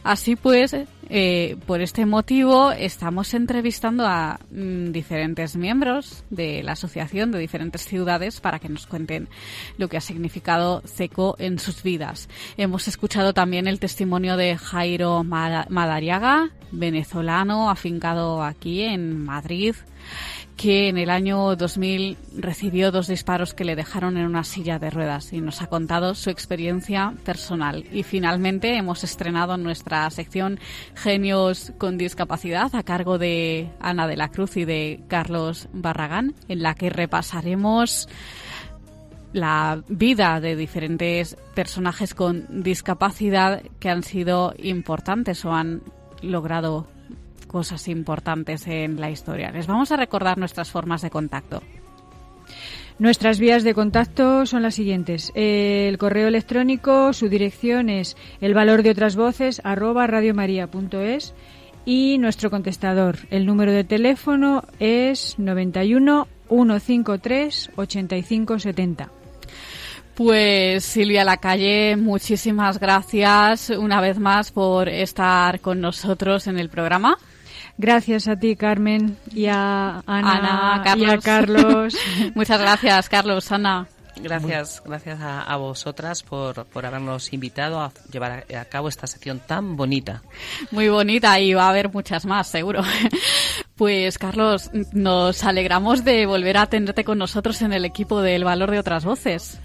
[0.06, 0.72] Así pues,
[1.10, 7.84] eh, por este motivo, estamos entrevistando a mm, diferentes miembros de la asociación de diferentes
[7.86, 9.28] ciudades para que nos cuenten
[9.78, 12.28] lo que ha significado CECO en sus vidas.
[12.56, 19.74] Hemos escuchado también el testimonio de Jairo Mada- Madariaga, venezolano, afincado aquí en Madrid,
[20.56, 24.90] que en el año 2000 recibió dos disparos que le dejaron en una silla de
[24.90, 27.84] ruedas y nos ha contado su experiencia personal.
[27.92, 30.58] Y finalmente hemos estrenado nuestra sección
[30.94, 36.62] Genios con Discapacidad a cargo de Ana de la Cruz y de Carlos Barragán, en
[36.62, 38.08] la que repasaremos
[39.34, 45.82] la vida de diferentes personajes con discapacidad que han sido importantes o han
[46.22, 46.86] logrado
[47.46, 49.50] cosas importantes en la historia.
[49.50, 51.62] Les vamos a recordar nuestras formas de contacto.
[52.98, 55.30] Nuestras vías de contacto son las siguientes.
[55.34, 61.34] El correo electrónico, su dirección es el valor de otras voces arroba radiomaria.es
[61.84, 63.18] y nuestro contestador.
[63.30, 69.10] El número de teléfono es 91 153 85 70.
[70.14, 77.18] Pues Silvia Lacalle, muchísimas gracias una vez más por estar con nosotros en el programa.
[77.78, 81.94] Gracias a ti, Carmen, y a Ana, Ana, y a Carlos.
[82.34, 83.86] Muchas gracias, Carlos, Ana.
[84.18, 89.06] Gracias, gracias a, a vosotras por, por habernos invitado a llevar a, a cabo esta
[89.06, 90.22] sección tan bonita.
[90.70, 92.82] Muy bonita y va a haber muchas más, seguro.
[93.76, 98.70] Pues Carlos, nos alegramos de volver a tenerte con nosotros en el equipo del Valor
[98.70, 99.60] de otras Voces.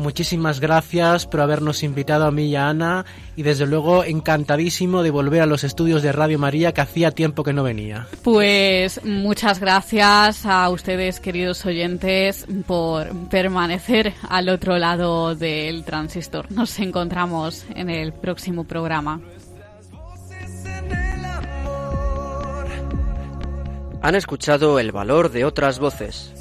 [0.00, 3.04] Muchísimas gracias por habernos invitado a mí y a Ana
[3.36, 7.44] y desde luego encantadísimo de volver a los estudios de Radio María que hacía tiempo
[7.44, 8.06] que no venía.
[8.22, 16.50] Pues muchas gracias a ustedes, queridos oyentes, por permanecer al otro lado del transistor.
[16.50, 19.20] Nos encontramos en el próximo programa.
[24.00, 26.32] Han escuchado El valor de otras voces.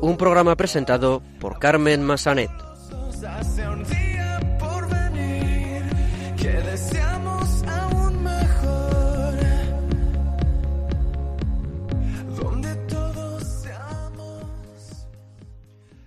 [0.00, 2.67] Un programa presentado por Carmen Massanet.